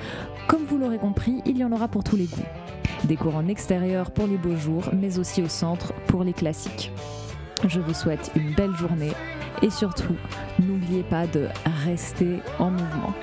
Comme 0.48 0.64
vous 0.64 0.78
l'aurez 0.78 1.00
compris, 1.00 1.42
il 1.46 1.58
y 1.58 1.66
en 1.66 1.74
aura 1.74 1.90
pour 1.90 2.06
tous 2.06 2.16
les 2.16 2.28
goûts. 2.28 2.42
Des 3.04 3.18
cours 3.18 3.36
en 3.36 3.50
extérieur 3.50 4.12
pour 4.12 4.28
les 4.28 4.38
beaux 4.38 4.56
jours, 4.56 4.90
mais 4.94 5.20
aussi 5.20 5.42
au 5.42 5.50
centre 5.50 5.94
pour 6.08 6.24
les 6.24 6.34
classiques. 6.34 6.94
Je 7.68 7.82
vous 7.82 7.94
souhaite 7.94 8.32
une 8.36 8.54
belle 8.54 8.76
journée 8.76 9.12
et 9.62 9.70
surtout, 9.70 10.16
n'oubliez 10.60 11.04
pas 11.04 11.28
de 11.28 11.48
rester 11.86 12.40
en 12.60 12.72
mouvement. 12.72 13.14